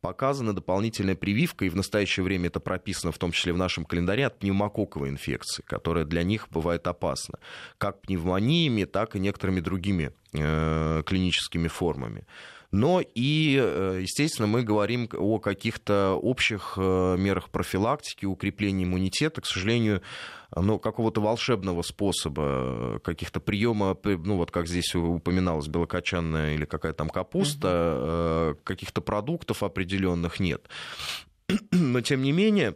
[0.00, 4.26] показана дополнительная прививка, и в настоящее время это прописано в том числе в нашем календаре,
[4.26, 7.38] от пневмококковой инфекции, которая для них бывает опасна,
[7.78, 12.26] как пневмониями, так и некоторыми другими э, клиническими формами.
[12.72, 19.40] Но и, э, естественно, мы говорим о каких-то общих э, мерах профилактики, укрепления иммунитета.
[19.40, 20.02] К сожалению,
[20.54, 27.08] ну, какого-то волшебного способа, каких-то приема, ну, вот как здесь упоминалось, белокочанная или какая там
[27.08, 28.60] капуста, угу.
[28.64, 30.68] каких-то продуктов определенных нет.
[31.70, 32.74] Но, тем не менее,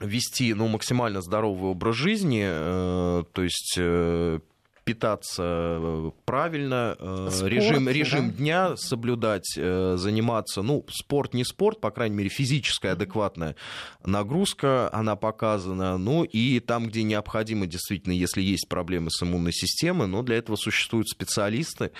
[0.00, 3.78] вести ну, максимально здоровый образ жизни, то есть
[4.84, 8.36] питаться э, правильно, э, спорт, режим, режим да?
[8.36, 13.56] дня соблюдать, э, заниматься, ну, спорт не спорт, по крайней мере, физическая адекватная
[14.04, 20.08] нагрузка, она показана, ну, и там, где необходимо, действительно, если есть проблемы с иммунной системой,
[20.08, 21.92] но для этого существуют специалисты,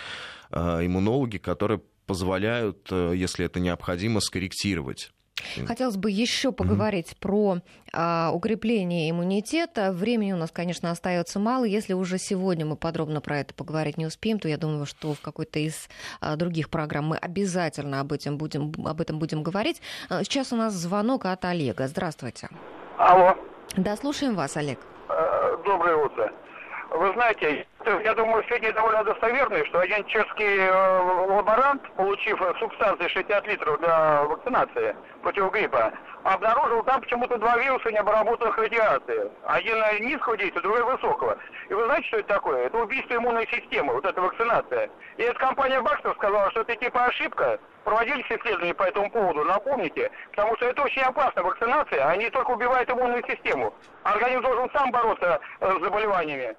[0.51, 5.13] иммунологи, которые позволяют, если это необходимо, скорректировать
[5.67, 7.21] Хотелось бы еще поговорить mm-hmm.
[7.21, 7.59] про
[7.93, 9.93] а, укрепление иммунитета.
[9.93, 11.65] Времени у нас, конечно, остается мало.
[11.65, 15.21] Если уже сегодня мы подробно про это поговорить не успеем, то я думаю, что в
[15.21, 15.89] какой-то из
[16.21, 19.81] а, других программ мы обязательно об этом будем, об этом будем говорить.
[20.09, 21.89] А, сейчас у нас звонок от Олега.
[21.89, 22.49] Здравствуйте.
[22.99, 23.37] Алло.
[23.77, 24.79] Да, слушаем вас, Олег.
[25.09, 26.33] Э, доброе утро.
[26.91, 33.47] Вы знаете, я думаю, сегодня довольно достоверный, что один чешский э, лаборант, получив субстанции 60
[33.47, 39.31] литров для вакцинации против гриппа, обнаружил там почему-то два вируса необработанных радиации.
[39.45, 39.77] Один
[40.07, 41.39] низкого действия, другой высокого.
[41.69, 42.67] И вы знаете, что это такое?
[42.67, 44.91] Это убийство иммунной системы, вот эта вакцинация.
[45.17, 47.59] И эта компания Бакстер сказала, что это типа ошибка.
[47.85, 50.11] Проводились исследования по этому поводу, напомните.
[50.31, 53.75] Потому что это очень опасная вакцинация, они только убивают иммунную систему.
[54.05, 56.57] Организм должен сам бороться э, с заболеваниями.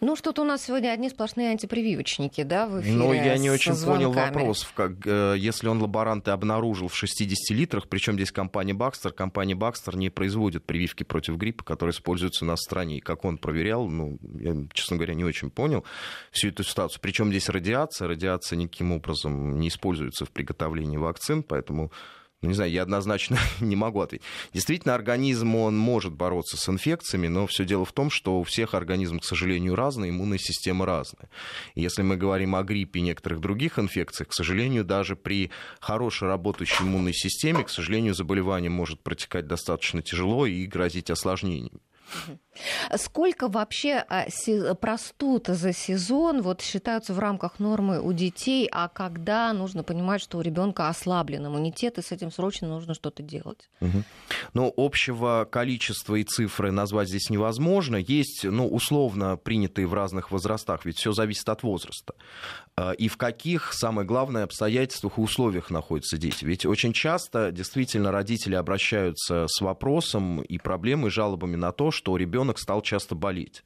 [0.00, 3.74] Ну, что-то у нас сегодня одни сплошные антипрививочники, да, в эфире Ну, я не очень
[3.74, 4.68] понял вопрос.
[4.74, 9.96] Как, э, если он лаборанты обнаружил в 60 литрах, причем здесь компания Бакстер, компания Бакстер
[9.96, 12.98] не производит прививки против гриппа, которые используются на стране.
[12.98, 15.84] И как он проверял, ну, я, честно говоря, не очень понял
[16.30, 17.00] всю эту ситуацию.
[17.02, 18.06] Причем здесь радиация.
[18.06, 21.90] Радиация никаким образом не используется в приготовлении вакцин, поэтому
[22.40, 24.24] не знаю, я однозначно не могу ответить.
[24.52, 28.74] Действительно, организм, он может бороться с инфекциями, но все дело в том, что у всех
[28.74, 31.28] организм, к сожалению, разный, иммунная система разная.
[31.74, 36.84] Если мы говорим о гриппе и некоторых других инфекциях, к сожалению, даже при хорошей работающей
[36.84, 41.80] иммунной системе, к сожалению, заболевание может протекать достаточно тяжело и грозить осложнениями.
[42.96, 44.26] Сколько вообще а,
[44.74, 50.38] простуд за сезон вот считаются в рамках нормы у детей, а когда нужно понимать, что
[50.38, 53.68] у ребенка ослаблен иммунитет, и с этим срочно нужно что-то делать?
[53.80, 54.02] Угу.
[54.54, 57.96] Ну, общего количества и цифры назвать здесь невозможно.
[57.96, 62.14] Есть, ну, условно принятые в разных возрастах, ведь все зависит от возраста.
[62.76, 66.44] А, и в каких, самое главное, обстоятельствах и условиях находятся дети.
[66.44, 72.47] Ведь очень часто действительно родители обращаются с вопросом и проблемой, жалобами на то, что ребенок
[72.56, 73.64] стал часто болеть.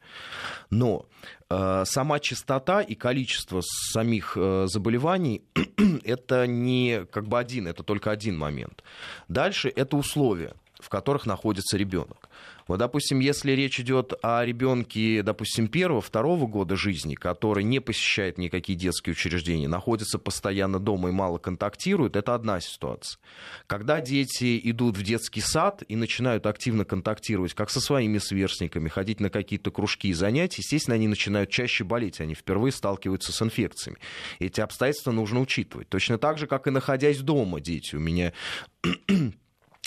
[0.70, 1.06] Но
[1.48, 5.42] э, сама частота и количество самих э, заболеваний
[6.04, 8.82] это не как бы один, это только один момент.
[9.28, 12.28] Дальше это условия в которых находится ребенок.
[12.66, 18.78] Вот, допустим, если речь идет о ребенке, допустим, первого-второго года жизни, который не посещает никакие
[18.78, 23.18] детские учреждения, находится постоянно дома и мало контактирует, это одна ситуация.
[23.66, 29.20] Когда дети идут в детский сад и начинают активно контактировать как со своими сверстниками, ходить
[29.20, 33.98] на какие-то кружки и занятия, естественно, они начинают чаще болеть, они впервые сталкиваются с инфекциями.
[34.38, 35.88] Эти обстоятельства нужно учитывать.
[35.88, 37.96] Точно так же, как и находясь дома, дети.
[37.96, 38.32] У меня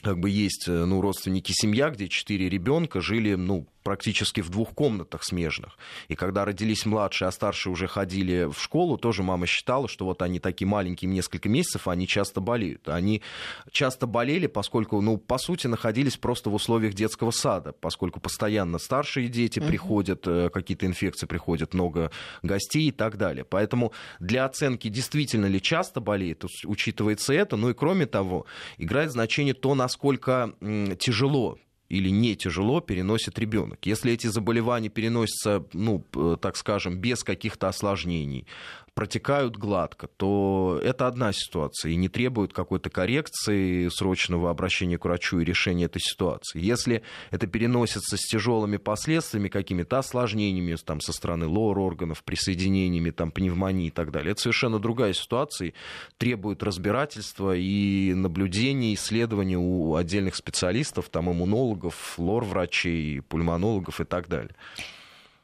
[0.01, 4.73] как бы есть э, ну, родственники семья, где четыре ребенка жили ну, практически в двух
[4.73, 5.77] комнатах смежных.
[6.07, 10.23] И когда родились младшие, а старшие уже ходили в школу, тоже мама считала, что вот
[10.23, 12.89] они такие маленькие, несколько месяцев, они часто болеют.
[12.89, 13.21] Они
[13.71, 19.27] часто болели, поскольку, ну, по сути, находились просто в условиях детского сада, поскольку постоянно старшие
[19.27, 19.67] дети uh-huh.
[19.67, 22.09] приходят, э, какие-то инфекции приходят, много
[22.41, 23.45] гостей и так далее.
[23.45, 27.55] Поэтому для оценки, действительно ли часто болеет, учитывается это.
[27.55, 28.47] Ну и кроме того,
[28.79, 30.55] играет значение то, насколько
[30.97, 31.59] тяжело
[31.89, 33.85] или не тяжело переносит ребенок.
[33.85, 36.03] Если эти заболевания переносятся, ну,
[36.41, 38.47] так скажем, без каких-то осложнений,
[38.95, 45.39] протекают гладко, то это одна ситуация и не требует какой-то коррекции, срочного обращения к врачу
[45.39, 46.61] и решения этой ситуации.
[46.61, 53.87] Если это переносится с тяжелыми последствиями, какими-то осложнениями там, со стороны лор-органов, присоединениями, там, пневмонии
[53.87, 55.73] и так далее, это совершенно другая ситуация,
[56.17, 64.55] требует разбирательства и наблюдения, исследования у отдельных специалистов, там, иммунологов, лор-врачей, пульмонологов и так далее.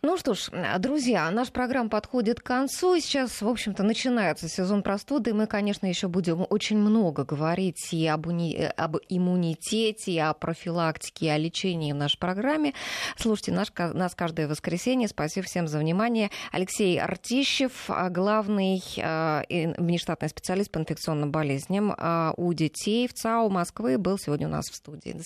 [0.04, 0.50] Ну что ж,
[0.80, 3.00] друзья, наш программа подходит к концу.
[3.00, 5.30] Сейчас, в общем-то, начинается сезон простуды.
[5.30, 8.56] И мы, конечно, еще будем очень много говорить и об, уни...
[8.56, 12.74] об иммунитете, и о профилактике, и о лечении в нашей программе.
[13.16, 13.68] Слушайте наш...
[13.78, 15.08] нас каждое воскресенье.
[15.08, 16.32] Спасибо всем за внимание.
[16.52, 24.00] Алексей Артищев, главный э, внештатный специалист по инфекционным болезням э, у детей в ЦАУ Москвы,
[24.00, 25.12] был сегодня у нас в студии.